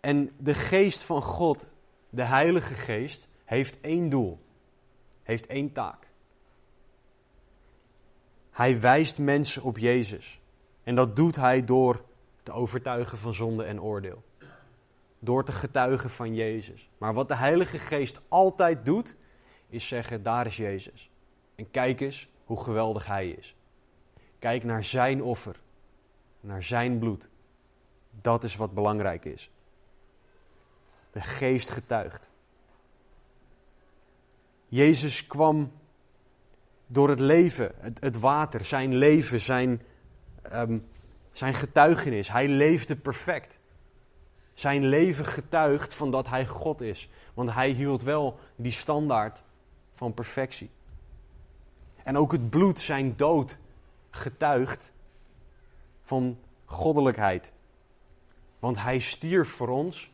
[0.00, 1.68] En de geest van God,
[2.10, 4.38] de Heilige Geest, heeft één doel,
[5.22, 6.06] heeft één taak.
[8.50, 10.40] Hij wijst mensen op Jezus.
[10.82, 12.04] En dat doet hij door
[12.42, 14.22] te overtuigen van zonde en oordeel.
[15.18, 16.90] Door te getuigen van Jezus.
[16.98, 19.14] Maar wat de Heilige Geest altijd doet,
[19.72, 21.10] is zeggen: daar is Jezus.
[21.54, 23.56] En kijk eens hoe geweldig Hij is.
[24.38, 25.60] Kijk naar Zijn offer,
[26.40, 27.28] naar Zijn bloed.
[28.20, 29.50] Dat is wat belangrijk is.
[31.12, 32.30] De Geest getuigt.
[34.68, 35.72] Jezus kwam
[36.86, 39.82] door het leven, het, water, zijn leven, zijn,
[40.42, 40.78] ehm,
[41.32, 42.28] zijn getuigenis.
[42.28, 43.58] Hij leefde perfect.
[44.54, 47.08] Zijn leven getuigt van dat hij God is.
[47.34, 49.42] Want hij hield wel die standaard
[50.02, 50.70] van perfectie.
[52.02, 53.58] En ook het bloed, zijn dood,
[54.10, 54.92] getuigt
[56.02, 57.52] van goddelijkheid.
[58.58, 60.12] Want hij stierf voor ons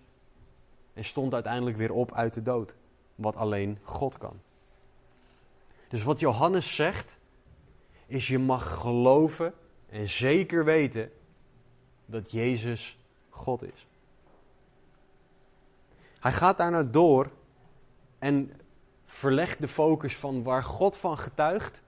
[0.92, 2.76] en stond uiteindelijk weer op uit de dood.
[3.14, 4.40] Wat alleen God kan.
[5.88, 7.16] Dus wat Johannes zegt,
[8.06, 9.54] is je mag geloven
[9.86, 11.12] en zeker weten
[12.06, 12.98] dat Jezus
[13.28, 13.86] God is.
[16.20, 17.30] Hij gaat daarna door
[18.18, 18.52] en
[19.18, 21.82] verlegt de focus van waar God van getuigt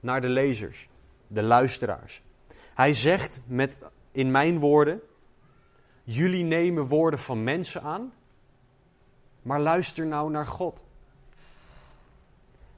[0.00, 0.88] naar de lezers,
[1.26, 2.22] de luisteraars.
[2.74, 3.80] Hij zegt met,
[4.12, 5.00] in mijn woorden:
[6.02, 8.12] Jullie nemen woorden van mensen aan,
[9.42, 10.84] maar luister nou naar God.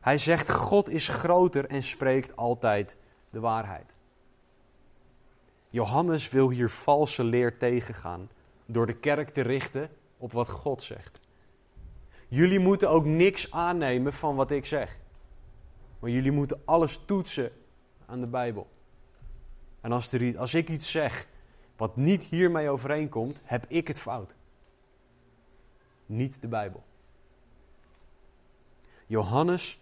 [0.01, 2.97] Hij zegt: God is groter en spreekt altijd
[3.31, 3.95] de waarheid.
[5.71, 8.31] Johannes wil hier valse leer tegengaan
[8.67, 11.28] door de kerk te richten op wat God zegt.
[12.29, 14.99] Jullie moeten ook niks aannemen van wat ik zeg.
[15.99, 17.53] Maar jullie moeten alles toetsen
[18.07, 18.69] aan de Bijbel.
[19.81, 21.27] En als, er, als ik iets zeg
[21.77, 24.35] wat niet hiermee overeenkomt, heb ik het fout.
[26.07, 26.83] Niet de Bijbel.
[29.07, 29.81] Johannes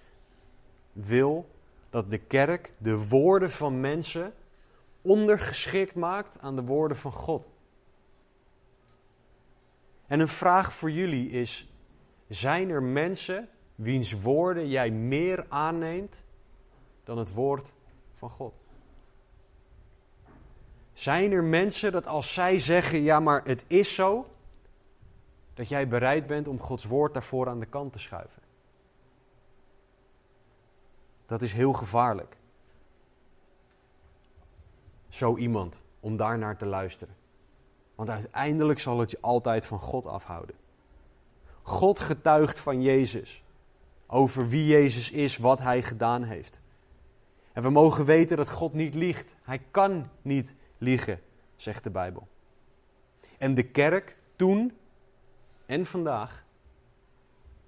[0.93, 1.49] wil
[1.91, 4.35] dat de kerk de woorden van mensen
[5.03, 7.49] ondergeschikt maakt aan de woorden van God.
[10.07, 11.76] En een vraag voor jullie is:
[12.29, 16.23] zijn er mensen wiens woorden jij meer aanneemt
[17.05, 17.73] dan het woord
[18.15, 18.55] van God?
[20.93, 24.27] Zijn er mensen dat als zij zeggen, ja maar het is zo,
[25.55, 28.43] dat jij bereid bent om Gods woord daarvoor aan de kant te schuiven?
[31.25, 32.37] Dat is heel gevaarlijk.
[35.09, 37.17] Zo iemand, om daar naar te luisteren.
[37.95, 40.57] Want uiteindelijk zal het je altijd van God afhouden.
[41.67, 43.45] God getuigt van Jezus.
[44.07, 46.61] Over wie Jezus is, wat hij gedaan heeft.
[47.53, 49.35] En we mogen weten dat God niet liegt.
[49.43, 51.21] Hij kan niet liegen,
[51.57, 52.29] zegt de Bijbel.
[53.39, 54.73] En de kerk toen
[55.67, 56.45] en vandaag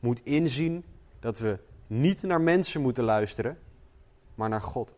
[0.01, 0.85] moet inzien
[1.21, 3.59] dat we niet naar mensen moeten luisteren,
[4.35, 4.95] maar naar God.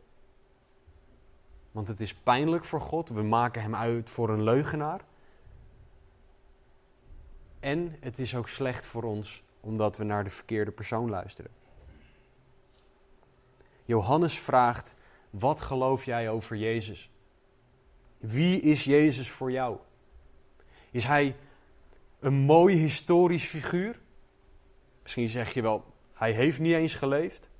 [1.72, 3.08] Want het is pijnlijk voor God.
[3.08, 5.00] We maken hem uit voor een leugenaar.
[7.60, 11.50] En het is ook slecht voor ons omdat we naar de verkeerde persoon luisteren.
[13.84, 14.94] Johannes vraagt:
[15.30, 17.10] Wat geloof jij over Jezus?
[18.18, 19.78] Wie is Jezus voor jou?
[20.90, 21.36] Is hij
[22.18, 23.98] een mooi historisch figuur?
[25.02, 27.50] Misschien zeg je wel, hij heeft niet eens geleefd.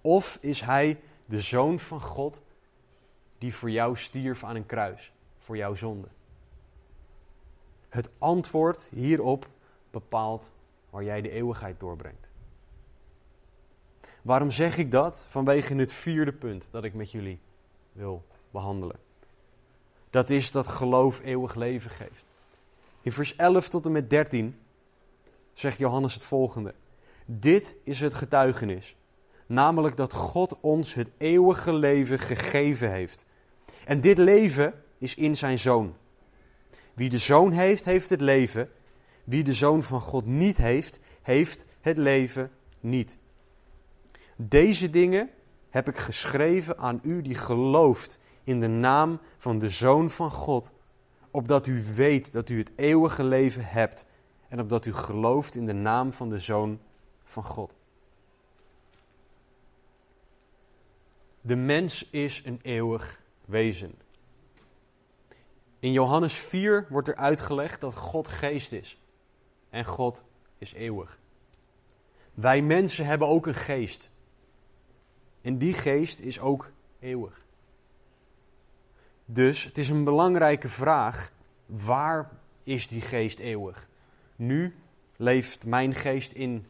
[0.00, 2.40] Of is hij de zoon van God
[3.38, 6.08] die voor jou stierf aan een kruis, voor jouw zonde?
[7.92, 9.48] Het antwoord hierop
[9.90, 10.50] bepaalt
[10.90, 12.26] waar jij de eeuwigheid doorbrengt.
[14.22, 15.24] Waarom zeg ik dat?
[15.28, 17.40] Vanwege het vierde punt dat ik met jullie
[17.92, 18.96] wil behandelen.
[20.10, 22.24] Dat is dat geloof eeuwig leven geeft.
[23.00, 24.58] In vers 11 tot en met 13
[25.54, 26.74] zegt Johannes het volgende.
[27.24, 28.96] Dit is het getuigenis,
[29.46, 33.26] namelijk dat God ons het eeuwige leven gegeven heeft.
[33.84, 35.94] En dit leven is in zijn zoon.
[36.94, 38.70] Wie de zoon heeft, heeft het leven.
[39.24, 42.50] Wie de zoon van God niet heeft, heeft het leven
[42.80, 43.18] niet.
[44.36, 45.30] Deze dingen
[45.70, 50.72] heb ik geschreven aan u die gelooft in de naam van de Zoon van God,
[51.30, 54.06] opdat u weet dat u het eeuwige leven hebt
[54.48, 56.80] en opdat u gelooft in de naam van de Zoon
[57.24, 57.76] van God.
[61.40, 63.94] De mens is een eeuwig wezen.
[65.82, 69.00] In Johannes 4 wordt er uitgelegd dat God geest is
[69.70, 70.22] en God
[70.58, 71.18] is eeuwig.
[72.34, 74.10] Wij mensen hebben ook een geest.
[75.40, 77.44] En die geest is ook eeuwig.
[79.24, 81.32] Dus het is een belangrijke vraag:
[81.66, 82.30] waar
[82.62, 83.88] is die geest eeuwig?
[84.36, 84.76] Nu
[85.16, 86.66] leeft mijn geest in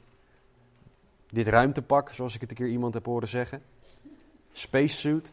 [1.29, 3.63] dit ruimtepak, zoals ik het een keer iemand heb horen zeggen.
[4.53, 5.33] Spacesuit.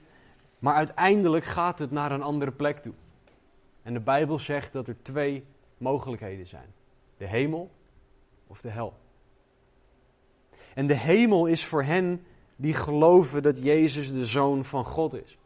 [0.59, 2.93] Maar uiteindelijk gaat het naar een andere plek toe.
[3.89, 5.45] En de Bijbel zegt dat er twee
[5.77, 6.73] mogelijkheden zijn:
[7.17, 7.71] de hemel
[8.47, 8.93] of de hel.
[10.73, 12.25] En de hemel is voor hen
[12.55, 15.37] die geloven dat Jezus de zoon van God is.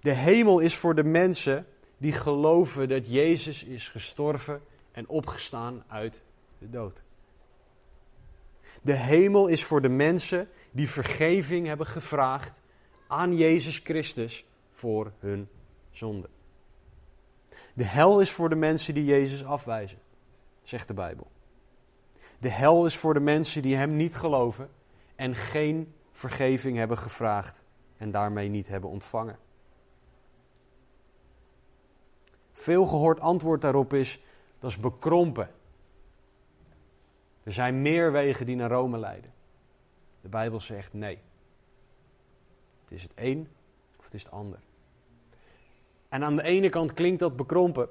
[0.00, 1.66] De hemel is voor de mensen
[1.98, 4.60] die geloven dat Jezus is gestorven
[4.92, 6.22] en opgestaan uit
[6.58, 7.02] de dood.
[8.82, 12.60] De hemel is voor de mensen die vergeving hebben gevraagd
[13.06, 15.48] aan Jezus Christus voor hun
[15.90, 16.28] zonde.
[17.78, 19.98] De hel is voor de mensen die Jezus afwijzen,
[20.62, 21.30] zegt de Bijbel.
[22.38, 24.70] De hel is voor de mensen die Hem niet geloven
[25.16, 27.62] en geen vergeving hebben gevraagd
[27.96, 29.38] en daarmee niet hebben ontvangen.
[32.52, 34.20] Veel gehoord antwoord daarop is,
[34.58, 35.50] dat is bekrompen.
[37.42, 39.32] Er zijn meer wegen die naar Rome leiden.
[40.20, 41.18] De Bijbel zegt nee.
[42.80, 43.48] Het is het een
[43.98, 44.58] of het is het ander.
[46.08, 47.88] En aan de ene kant klinkt dat bekrompen.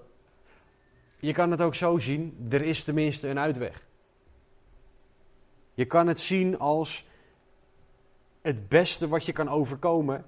[1.20, 3.86] Je kan het ook zo zien, er is tenminste een uitweg.
[5.74, 7.06] Je kan het zien als
[8.42, 10.26] het beste wat je kan overkomen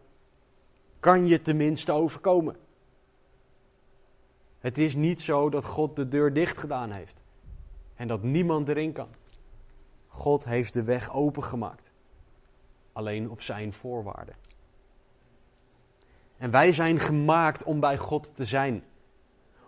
[1.00, 2.56] kan je tenminste overkomen.
[4.60, 7.18] Het is niet zo dat God de deur dicht gedaan heeft
[7.96, 9.08] en dat niemand erin kan.
[10.08, 11.92] God heeft de weg opengemaakt,
[12.94, 14.36] alleen op zijn voorwaarden.
[16.40, 18.84] En wij zijn gemaakt om bij God te zijn,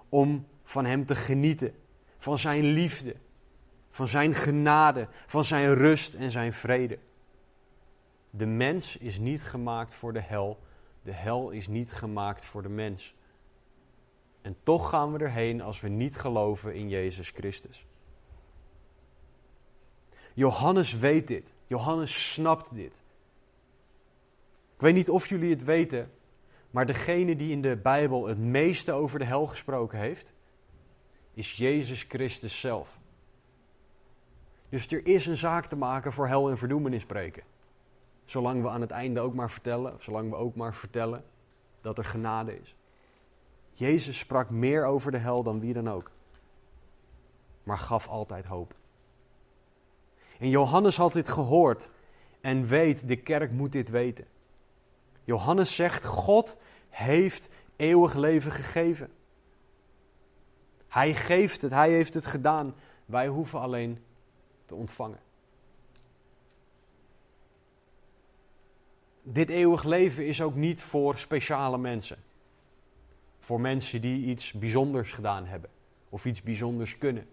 [0.09, 1.74] om van Hem te genieten,
[2.17, 3.15] van Zijn liefde,
[3.89, 6.99] van Zijn genade, van Zijn rust en Zijn vrede.
[8.30, 10.59] De mens is niet gemaakt voor de hel,
[11.03, 13.15] de hel is niet gemaakt voor de mens.
[14.41, 17.86] En toch gaan we erheen als we niet geloven in Jezus Christus.
[20.34, 21.53] Johannes weet dit.
[21.67, 23.01] Johannes snapt dit.
[24.76, 26.11] Ik weet niet of jullie het weten,
[26.72, 30.34] maar degene die in de Bijbel het meeste over de hel gesproken heeft,
[31.34, 32.99] is Jezus Christus zelf.
[34.69, 37.43] Dus er is een zaak te maken voor hel en verdoemenis spreken.
[38.26, 41.24] Zolang we aan het einde ook maar vertellen, zolang we ook maar vertellen
[41.82, 42.76] dat er genade is.
[43.74, 46.11] Jezus sprak meer over de hel dan wie dan ook,
[47.63, 48.76] maar gaf altijd hoop.
[50.39, 51.89] En Johannes had dit gehoord
[52.41, 54.26] en weet, de kerk moet dit weten.
[55.24, 56.57] Johannes zegt, God
[56.89, 59.09] heeft eeuwig leven gegeven.
[60.88, 62.76] Hij geeft het, hij heeft het gedaan.
[63.05, 64.03] Wij hoeven alleen
[64.65, 65.19] te ontvangen.
[69.24, 72.17] Dit eeuwig leven is ook niet voor speciale mensen.
[73.39, 75.69] Voor mensen die iets bijzonders gedaan hebben
[76.09, 77.28] of iets bijzonders kunnen.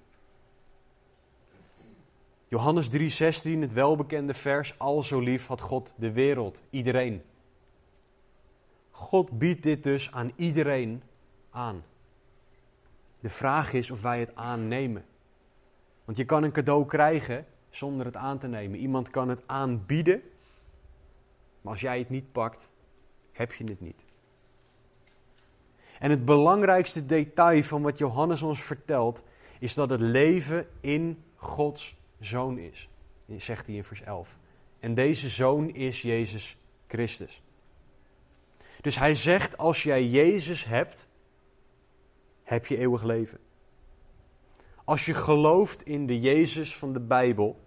[2.48, 7.22] Johannes 3:16, het welbekende vers, al zo lief had God de wereld, iedereen.
[8.98, 11.02] God biedt dit dus aan iedereen
[11.50, 11.84] aan.
[13.20, 15.04] De vraag is of wij het aannemen.
[16.04, 18.78] Want je kan een cadeau krijgen zonder het aan te nemen.
[18.78, 20.22] Iemand kan het aanbieden,
[21.60, 22.68] maar als jij het niet pakt,
[23.32, 24.04] heb je het niet.
[25.98, 29.22] En het belangrijkste detail van wat Johannes ons vertelt,
[29.58, 32.88] is dat het leven in Gods zoon is.
[33.36, 34.38] Zegt hij in vers 11.
[34.80, 37.42] En deze zoon is Jezus Christus.
[38.80, 41.06] Dus hij zegt: als jij Jezus hebt,
[42.42, 43.38] heb je eeuwig leven.
[44.84, 47.60] Als je gelooft in de Jezus van de Bijbel,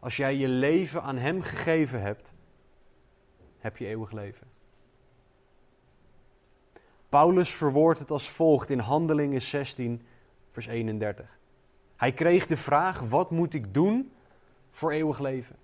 [0.00, 2.34] als jij je leven aan Hem gegeven hebt,
[3.58, 4.46] heb je eeuwig leven.
[7.08, 10.06] Paulus verwoordt het als volgt in Handelingen 16,
[10.48, 11.38] vers 31.
[11.96, 14.12] Hij kreeg de vraag: wat moet ik doen
[14.70, 15.56] voor eeuwig leven?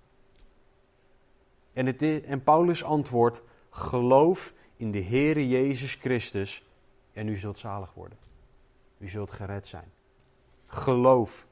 [1.73, 3.41] En, en Paulus antwoordt:
[3.77, 6.63] geloof in de Heere Jezus Christus
[7.13, 8.17] en u zult zalig worden.
[8.97, 9.91] U zult gered zijn.
[10.65, 11.47] Geloof.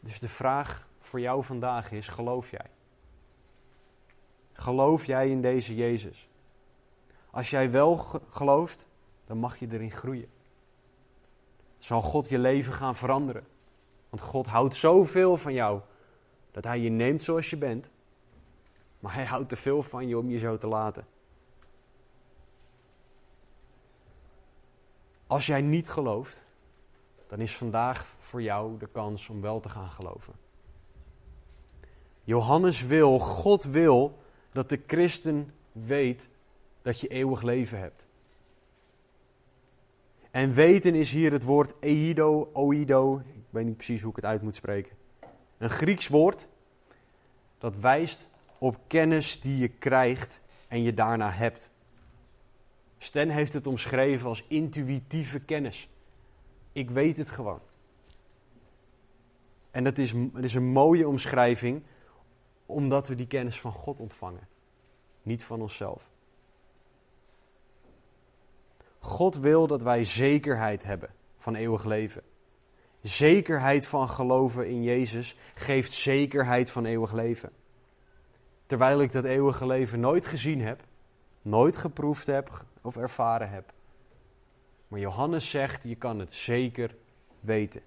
[0.00, 2.70] Dus de vraag voor jou vandaag is: geloof jij?
[4.52, 6.28] Geloof jij in deze Jezus?
[7.30, 7.96] Als jij wel
[8.28, 8.86] gelooft,
[9.26, 10.32] dan mag je erin groeien
[11.84, 13.46] zal God je leven gaan veranderen.
[14.10, 15.80] Want God houdt zoveel van jou
[16.50, 17.88] dat Hij je neemt zoals je bent,
[19.04, 21.06] maar Hij houdt te veel van je om je zo te laten.
[25.26, 26.44] Als jij niet gelooft,
[27.26, 30.34] dan is vandaag voor jou de kans om wel te gaan geloven.
[32.22, 34.18] Johannes wil, God wil,
[34.52, 36.28] dat de christen weet
[36.82, 38.06] dat je eeuwig leven hebt.
[40.30, 43.18] En weten is hier het woord eido, oido.
[43.18, 44.96] Ik weet niet precies hoe ik het uit moet spreken.
[45.58, 46.48] Een Grieks woord
[47.58, 48.28] dat wijst
[48.64, 51.70] op kennis die je krijgt en je daarna hebt.
[52.98, 55.88] Sten heeft het omschreven als intuïtieve kennis.
[56.72, 57.60] Ik weet het gewoon.
[59.70, 61.82] En dat is, dat is een mooie omschrijving,
[62.66, 64.48] omdat we die kennis van God ontvangen,
[65.22, 66.10] niet van onszelf.
[68.98, 72.22] God wil dat wij zekerheid hebben van eeuwig leven.
[73.00, 77.52] Zekerheid van geloven in Jezus geeft zekerheid van eeuwig leven.
[78.66, 80.82] Terwijl ik dat eeuwige leven nooit gezien heb,
[81.42, 83.72] nooit geproefd heb of ervaren heb.
[84.88, 86.96] Maar Johannes zegt, je kan het zeker
[87.40, 87.82] weten.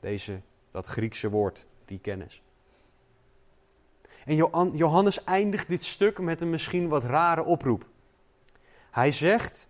[0.00, 2.42] Deze, dat Griekse woord, die kennis.
[4.24, 4.36] En
[4.76, 7.86] Johannes eindigt dit stuk met een misschien wat rare oproep.
[8.90, 9.68] Hij zegt,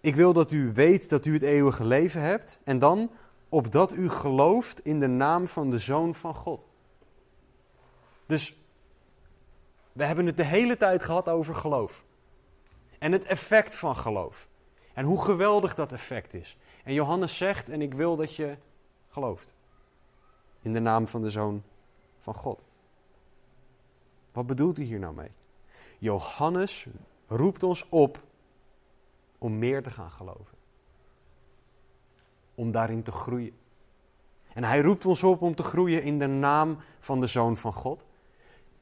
[0.00, 2.58] ik wil dat u weet dat u het eeuwige leven hebt.
[2.64, 3.10] En dan
[3.48, 6.66] opdat u gelooft in de naam van de Zoon van God.
[8.26, 8.56] Dus
[9.94, 12.04] we hebben het de hele tijd gehad over geloof.
[12.98, 14.48] En het effect van geloof.
[14.92, 16.56] En hoe geweldig dat effect is.
[16.84, 18.56] En Johannes zegt, en ik wil dat je
[19.08, 19.52] gelooft.
[20.62, 21.62] In de naam van de Zoon
[22.18, 22.62] van God.
[24.32, 25.30] Wat bedoelt hij hier nou mee?
[25.98, 26.86] Johannes
[27.26, 28.22] roept ons op
[29.38, 30.58] om meer te gaan geloven.
[32.54, 33.56] Om daarin te groeien.
[34.52, 37.72] En hij roept ons op om te groeien in de naam van de Zoon van
[37.72, 38.04] God.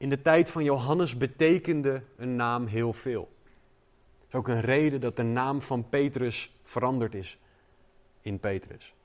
[0.03, 3.29] In de tijd van Johannes betekende een naam heel veel.
[4.17, 7.39] Dat is ook een reden dat de naam van Petrus veranderd is
[8.21, 8.95] in Petrus.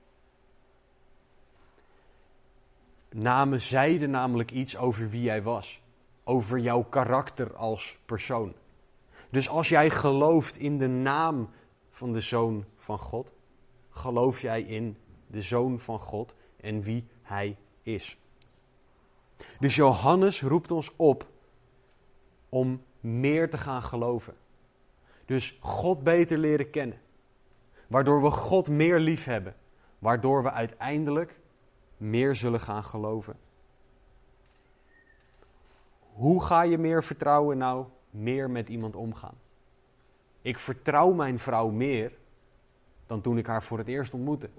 [3.10, 5.82] Namen zeiden namelijk iets over wie jij was,
[6.24, 8.54] over jouw karakter als persoon.
[9.30, 11.50] Dus als jij gelooft in de naam
[11.90, 13.32] van de Zoon van God,
[13.90, 14.96] geloof jij in
[15.26, 18.18] de Zoon van God en wie Hij is.
[19.58, 21.26] Dus Johannes roept ons op
[22.48, 24.34] om meer te gaan geloven.
[25.24, 27.00] Dus God beter leren kennen.
[27.86, 29.54] Waardoor we God meer lief hebben.
[29.98, 31.38] Waardoor we uiteindelijk
[31.96, 33.36] meer zullen gaan geloven.
[36.12, 37.58] Hoe ga je meer vertrouwen?
[37.58, 39.34] Nou, meer met iemand omgaan.
[40.42, 42.12] Ik vertrouw mijn vrouw meer
[43.06, 44.50] dan toen ik haar voor het eerst ontmoette.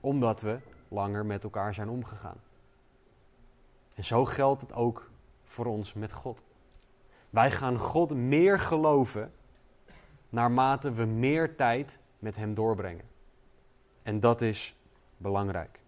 [0.00, 2.40] Omdat we langer met elkaar zijn omgegaan.
[3.98, 5.10] En zo geldt het ook
[5.44, 6.42] voor ons met God.
[7.30, 9.32] Wij gaan God meer geloven
[10.28, 13.04] naarmate we meer tijd met Hem doorbrengen.
[14.02, 14.76] En dat is
[15.16, 15.80] belangrijk.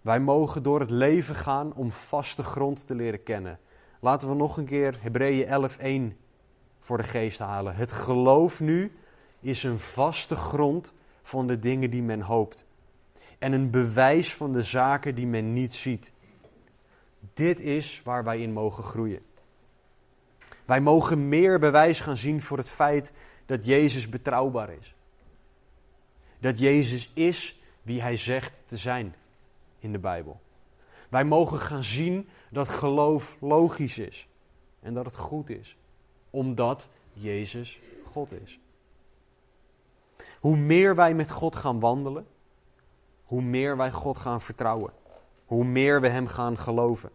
[0.00, 3.58] Wij mogen door het leven gaan om vaste grond te leren kennen.
[4.00, 5.46] Laten we nog een keer Hebreeën
[6.12, 6.18] 11:1
[6.78, 7.74] voor de geest halen.
[7.74, 8.92] Het geloof nu
[9.40, 12.66] is een vaste grond van de dingen die men hoopt.
[13.44, 16.12] En een bewijs van de zaken die men niet ziet.
[17.32, 19.22] Dit is waar wij in mogen groeien.
[20.64, 23.12] Wij mogen meer bewijs gaan zien voor het feit
[23.46, 24.94] dat Jezus betrouwbaar is.
[26.40, 29.14] Dat Jezus is wie hij zegt te zijn
[29.78, 30.40] in de Bijbel.
[31.08, 34.28] Wij mogen gaan zien dat geloof logisch is
[34.80, 35.76] en dat het goed is,
[36.30, 38.58] omdat Jezus God is.
[40.40, 42.26] Hoe meer wij met God gaan wandelen,
[43.34, 44.92] hoe meer wij God gaan vertrouwen,
[45.44, 47.10] hoe meer we Hem gaan geloven.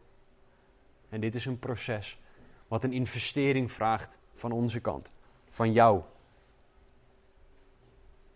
[1.09, 2.19] En dit is een proces
[2.67, 5.13] wat een investering vraagt van onze kant,
[5.49, 6.01] van jou.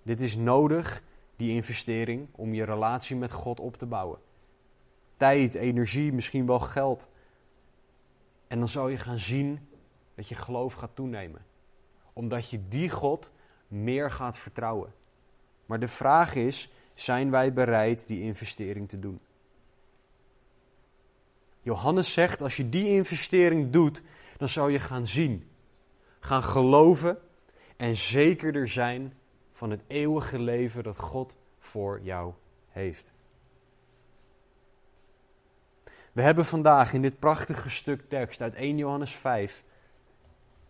[0.03, 1.03] Dit is nodig,
[1.35, 4.19] die investering, om je relatie met God op te bouwen.
[5.17, 7.07] Tijd, energie, misschien wel geld.
[8.47, 9.67] En dan zal je gaan zien
[10.15, 11.45] dat je geloof gaat toenemen.
[12.13, 13.31] Omdat je die God
[13.67, 14.93] meer gaat vertrouwen.
[15.65, 19.19] Maar de vraag is, zijn wij bereid die investering te doen?
[21.61, 24.01] Johannes zegt, als je die investering doet,
[24.37, 25.49] dan zal je gaan zien,
[26.19, 27.17] gaan geloven
[27.77, 29.13] en zekerder zijn
[29.53, 32.33] van het eeuwige leven dat God voor jou
[32.69, 33.13] heeft.
[36.11, 39.63] We hebben vandaag in dit prachtige stuk tekst uit 1 Johannes 5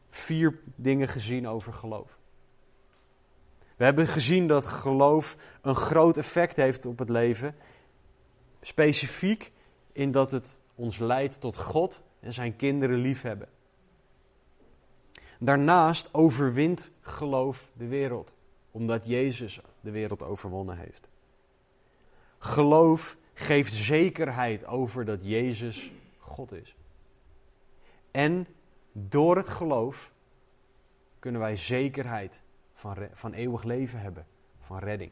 [0.10, 2.18] vier dingen gezien over geloof.
[3.84, 7.56] We hebben gezien dat geloof een groot effect heeft op het leven.
[8.62, 9.52] Specifiek
[9.92, 13.48] in dat het ons leidt tot God en zijn kinderen liefhebben.
[15.40, 18.34] Daarnaast overwint geloof de wereld,
[18.72, 21.10] omdat Jezus de wereld overwonnen heeft.
[22.38, 26.76] Geloof geeft zekerheid over dat Jezus God is.
[28.12, 28.48] En
[28.92, 30.12] door het geloof
[31.20, 32.42] kunnen wij zekerheid
[32.84, 34.26] van, van eeuwig leven hebben,
[34.60, 35.12] van redding.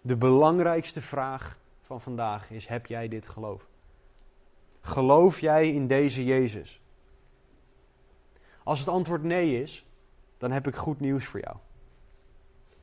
[0.00, 3.66] De belangrijkste vraag van vandaag is: heb jij dit geloof?
[4.80, 6.80] Geloof jij in deze Jezus?
[8.62, 9.86] Als het antwoord nee is,
[10.36, 11.56] dan heb ik goed nieuws voor jou.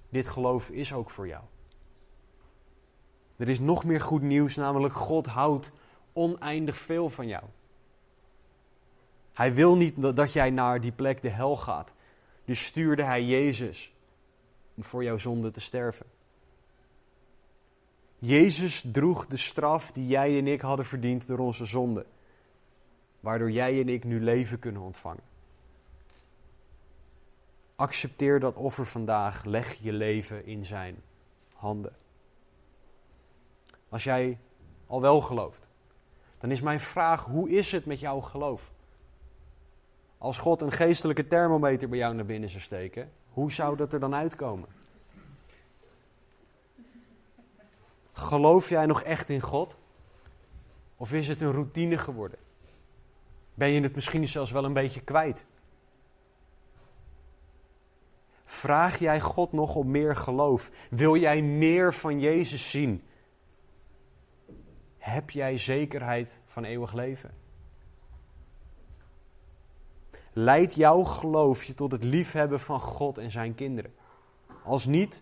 [0.09, 1.43] Dit geloof is ook voor jou.
[3.35, 5.71] Er is nog meer goed nieuws, namelijk God houdt
[6.13, 7.43] oneindig veel van jou.
[9.33, 11.94] Hij wil niet dat jij naar die plek de hel gaat.
[12.45, 13.93] Dus stuurde hij Jezus
[14.75, 16.05] om voor jouw zonde te sterven.
[18.19, 22.05] Jezus droeg de straf die jij en ik hadden verdiend door onze zonde.
[23.19, 25.23] Waardoor jij en ik nu leven kunnen ontvangen.
[27.75, 29.43] Accepteer dat offer vandaag.
[29.43, 31.01] Leg je leven in zijn
[31.53, 31.95] handen.
[33.89, 34.37] Als jij
[34.87, 35.67] al wel gelooft,
[36.37, 38.71] dan is mijn vraag: hoe is het met jouw geloof?
[40.25, 43.99] Als God een geestelijke thermometer bij jou naar binnen zou steken, hoe zou dat er
[43.99, 44.69] dan uitkomen?
[48.11, 49.75] Geloof jij nog echt in God?
[50.97, 52.39] Of is het een routine geworden?
[53.53, 55.45] Ben je het misschien zelfs wel een beetje kwijt?
[58.45, 60.71] Vraag jij God nog om meer geloof?
[60.89, 63.03] Wil jij meer van Jezus zien?
[65.05, 67.44] heb jij zekerheid van eeuwig leven?
[70.37, 73.93] Leidt jouw geloof je tot het liefhebben van God en zijn kinderen?
[74.63, 75.21] Als niet,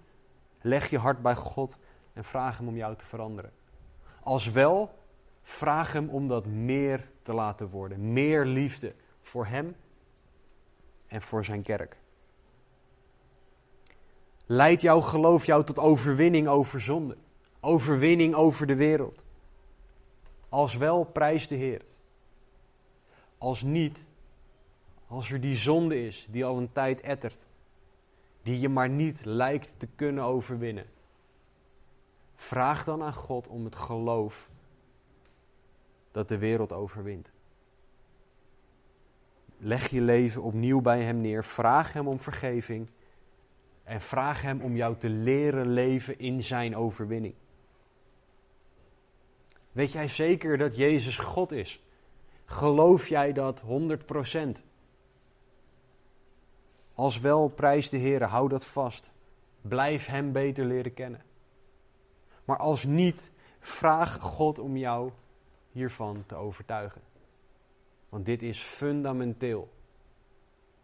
[0.61, 1.77] leg je hart bij God
[2.13, 3.51] en vraag Hem om jou te veranderen.
[4.23, 4.97] Als wel,
[5.41, 8.13] vraag Hem om dat meer te laten worden.
[8.13, 9.75] Meer liefde voor Hem
[11.07, 11.97] en voor Zijn kerk.
[14.45, 17.17] Leidt jouw geloof jou tot overwinning over zonde?
[17.59, 19.25] Overwinning over de wereld?
[20.49, 21.81] Als wel, prijs de Heer.
[23.37, 24.03] Als niet,
[25.13, 27.45] als er die zonde is die al een tijd ettert,
[28.41, 30.85] die je maar niet lijkt te kunnen overwinnen,
[32.35, 34.49] vraag dan aan God om het geloof
[36.11, 37.31] dat de wereld overwint.
[39.57, 42.89] Leg je leven opnieuw bij Hem neer, vraag Hem om vergeving
[43.83, 47.33] en vraag Hem om jou te leren leven in Zijn overwinning.
[49.71, 51.83] Weet jij zeker dat Jezus God is?
[52.45, 54.72] Geloof jij dat 100%?
[56.93, 59.11] Als wel, prijs de Heer, hou dat vast.
[59.61, 61.21] Blijf Hem beter leren kennen.
[62.45, 65.11] Maar als niet, vraag God om jou
[65.71, 67.01] hiervan te overtuigen.
[68.09, 69.69] Want dit is fundamenteel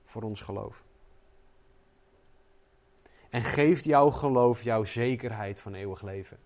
[0.06, 0.84] voor ons geloof.
[3.30, 6.38] En geeft jouw geloof jouw zekerheid van eeuwig leven.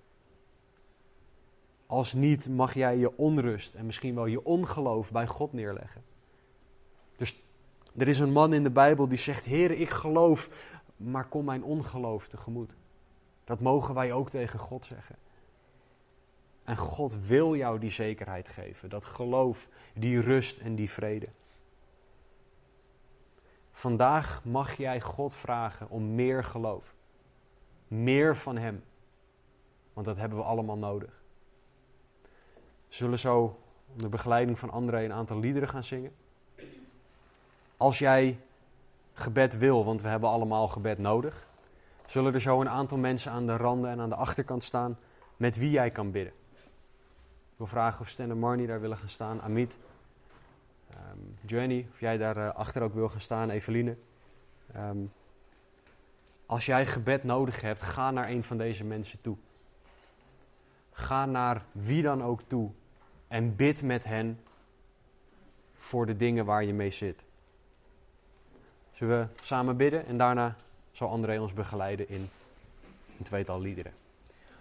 [1.85, 6.03] Als niet, mag jij je onrust en misschien wel je ongeloof bij God neerleggen.
[7.15, 7.43] Dus
[7.97, 10.49] er is een man in de Bijbel die zegt: Heer, ik geloof,
[10.97, 12.75] maar kom mijn ongeloof tegemoet.
[13.43, 15.15] Dat mogen wij ook tegen God zeggen.
[16.63, 21.27] En God wil jou die zekerheid geven, dat geloof, die rust en die vrede.
[23.71, 26.95] Vandaag mag jij God vragen om meer geloof.
[27.87, 28.83] Meer van Hem.
[29.93, 31.21] Want dat hebben we allemaal nodig.
[32.87, 33.59] We zullen zo
[33.93, 36.11] onder begeleiding van André een aantal liederen gaan zingen.
[37.77, 38.39] Als jij
[39.13, 41.47] gebed wil, want we hebben allemaal gebed nodig,
[42.05, 44.97] zullen er zo een aantal mensen aan de randen en aan de achterkant staan
[45.37, 46.33] met wie jij kan bidden.
[46.53, 49.77] Ik wil vragen of Stan en Marnie daar willen gaan staan, Amit,
[51.51, 53.97] um, of jij daar uh, achter ook wil gaan staan, Eveline.
[54.75, 55.11] Um,
[56.45, 59.37] als jij gebed nodig hebt, ga naar een van deze mensen toe.
[60.91, 62.71] Ga naar wie dan ook toe
[63.27, 64.39] en bid met hen
[65.73, 67.25] voor de dingen waar je mee zit.
[68.93, 70.55] Zullen we samen bidden en daarna
[70.91, 72.29] zal André ons begeleiden in
[73.17, 73.93] een tweetal liederen.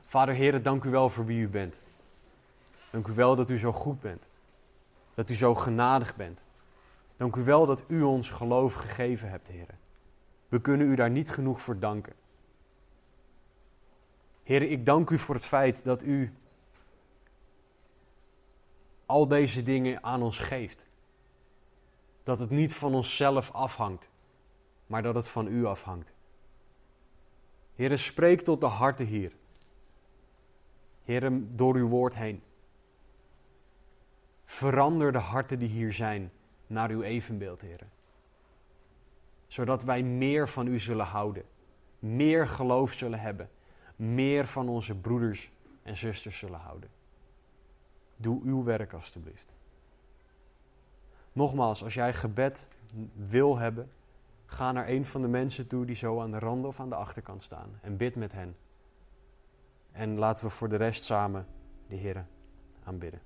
[0.07, 1.76] Vader Heer, dank u wel voor wie u bent.
[2.91, 4.28] Dank u wel dat u zo goed bent.
[5.14, 6.41] Dat u zo genadig bent.
[7.16, 9.66] Dank u wel dat u ons geloof gegeven hebt, Heer.
[10.49, 12.12] We kunnen u daar niet genoeg voor danken.
[14.43, 16.33] Heer, ik dank u voor het feit dat u
[19.07, 20.87] al deze dingen aan ons geeft.
[22.22, 24.09] Dat het niet van onszelf afhangt,
[24.93, 26.12] maar dat het van u afhangt.
[27.74, 29.32] Heer, spreek tot de harten hier.
[31.05, 32.43] Heer, door uw woord heen.
[34.45, 36.32] Verander de harten die hier zijn
[36.66, 37.80] naar uw evenbeeld, Heer.
[39.47, 41.45] Zodat wij meer van u zullen houden,
[41.99, 43.51] meer geloof zullen hebben,
[43.97, 45.51] meer van onze broeders
[45.82, 46.90] en zusters zullen houden.
[48.16, 49.53] Doe uw werk alstublieft.
[51.32, 52.66] Nogmaals, als jij gebed
[53.14, 53.90] wil hebben,
[54.53, 56.94] ga naar een van de mensen toe die zo aan de rand of aan de
[56.94, 58.57] achterkant staan en bid met hen.
[59.92, 61.46] En laten we voor de rest samen
[61.88, 62.26] de Heer
[62.84, 63.20] aanbidden.